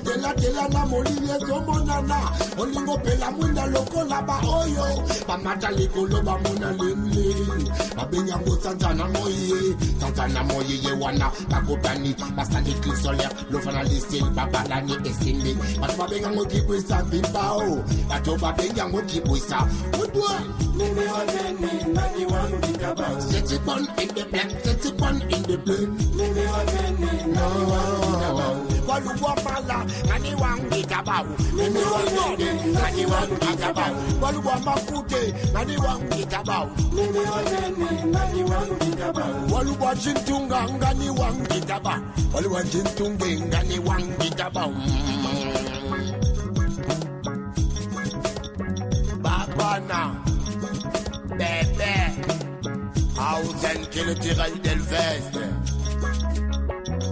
Dela 0.00 0.32
dela 0.34 0.68
na 0.68 0.86
molile 0.86 1.36
zomonana 1.46 2.18
Olingo 2.56 2.96
pela 3.04 3.30
munda 3.30 3.66
lokola 3.66 4.22
ba 4.26 4.40
oyo. 4.40 4.84
Bamata 5.28 5.70
likolo 5.70 6.22
bamuna 6.22 6.72
limli 6.72 7.11
mabenyango 7.96 8.52
you 8.52 9.08
moye 9.12 9.76
sanjana 10.00 10.42
moye 10.44 10.76
ye 10.82 10.92
wana 10.92 11.30
bakobani 11.48 12.14
basani 12.36 12.74
krisolaire 12.80 13.28
lovana 13.50 13.82
lese 13.84 14.20
babalani 14.34 14.94
esende 15.04 15.54
bato 15.80 15.96
babenyango 15.96 16.44
kibwisa 16.46 17.02
bimbao 17.02 17.84
bato 18.08 18.36
babenyango 18.36 19.02
kibwisa 19.02 19.68
odwa 20.00 20.42
Set 20.82 20.90
it 23.52 23.68
on 23.68 23.84
in 24.00 24.08
the 24.08 24.24
black, 24.30 24.50
set 24.64 24.84
it 24.86 25.02
on 25.02 25.20
in 25.22 25.42
the 25.42 25.58
blue. 25.58 25.86
Waluwamala, 28.86 29.86
anyone 30.12 30.68
get 30.70 30.92
about. 30.92 31.26
Anyone 32.82 33.30
get 33.38 33.62
about. 33.70 33.94
Waluwamakute, 34.20 35.22
anyone 35.56 36.08
get 36.08 36.32
about 36.32 36.68
mimi 37.02 37.18
wanene 37.30 38.06
ngani 38.06 38.42
wangidaba 38.50 39.24
waluwachintunga 39.54 40.60
ngani 40.70 41.10
wangidaba 41.10 41.94
waluwachintunge 42.34 43.36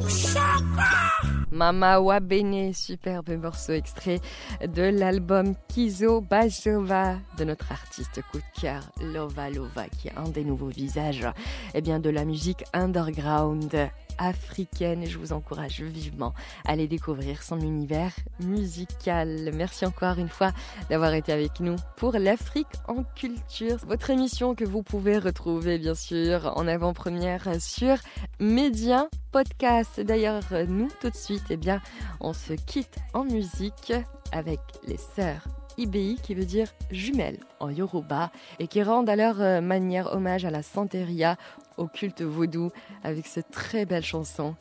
Shaka! 0.08 1.19
Mama 1.60 2.00
Wabene, 2.00 2.72
superbe 2.72 3.36
morceau 3.36 3.74
extrait 3.74 4.18
de 4.66 4.80
l'album 4.80 5.54
Kizo 5.68 6.22
Bajova 6.22 7.16
de 7.36 7.44
notre 7.44 7.70
artiste 7.70 8.22
coup 8.32 8.38
de 8.38 8.60
cœur 8.62 8.80
Lova 9.02 9.50
Lova, 9.50 9.86
qui 9.90 10.08
est 10.08 10.16
un 10.16 10.30
des 10.30 10.42
nouveaux 10.42 10.68
visages 10.68 11.28
eh 11.74 11.82
bien, 11.82 12.00
de 12.00 12.08
la 12.08 12.24
musique 12.24 12.64
underground 12.72 13.90
africaine. 14.20 15.06
Je 15.06 15.18
vous 15.18 15.32
encourage 15.32 15.80
vivement 15.80 16.34
à 16.64 16.72
aller 16.72 16.86
découvrir 16.86 17.42
son 17.42 17.58
univers 17.58 18.12
musical. 18.40 19.50
Merci 19.54 19.86
encore 19.86 20.18
une 20.18 20.28
fois 20.28 20.52
d'avoir 20.90 21.14
été 21.14 21.32
avec 21.32 21.58
nous 21.60 21.76
pour 21.96 22.12
l'Afrique 22.12 22.68
en 22.86 23.02
culture. 23.16 23.78
Votre 23.86 24.10
émission 24.10 24.54
que 24.54 24.64
vous 24.64 24.82
pouvez 24.82 25.18
retrouver 25.18 25.78
bien 25.78 25.94
sûr 25.94 26.52
en 26.56 26.68
avant-première 26.68 27.60
sur 27.60 27.96
Média 28.38 29.08
Podcast. 29.32 30.00
D'ailleurs, 30.00 30.44
nous 30.68 30.88
tout 31.00 31.10
de 31.10 31.16
suite, 31.16 31.44
eh 31.50 31.56
bien, 31.56 31.80
on 32.20 32.32
se 32.32 32.52
quitte 32.52 32.98
en 33.14 33.24
musique 33.24 33.92
avec 34.32 34.60
les 34.86 34.98
sœurs 34.98 35.44
IBI 35.78 36.16
qui 36.22 36.34
veut 36.34 36.44
dire 36.44 36.68
jumelles 36.90 37.38
en 37.58 37.70
Yoruba 37.70 38.30
et 38.58 38.66
qui 38.66 38.82
rendent 38.82 39.08
à 39.08 39.16
leur 39.16 39.62
manière 39.62 40.12
hommage 40.12 40.44
à 40.44 40.50
la 40.50 40.62
Santeria, 40.62 41.36
au 41.76 41.86
culte 41.86 42.22
vaudou 42.22 42.70
avec 43.02 43.26
cette 43.26 43.50
très 43.50 43.86
belle 43.86 44.04
chanson 44.04 44.54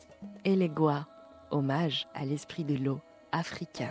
Elegua, 0.44 1.06
hommage 1.50 2.06
à 2.14 2.24
l'esprit 2.24 2.64
de 2.64 2.74
l'eau 2.74 3.00
africain. 3.32 3.90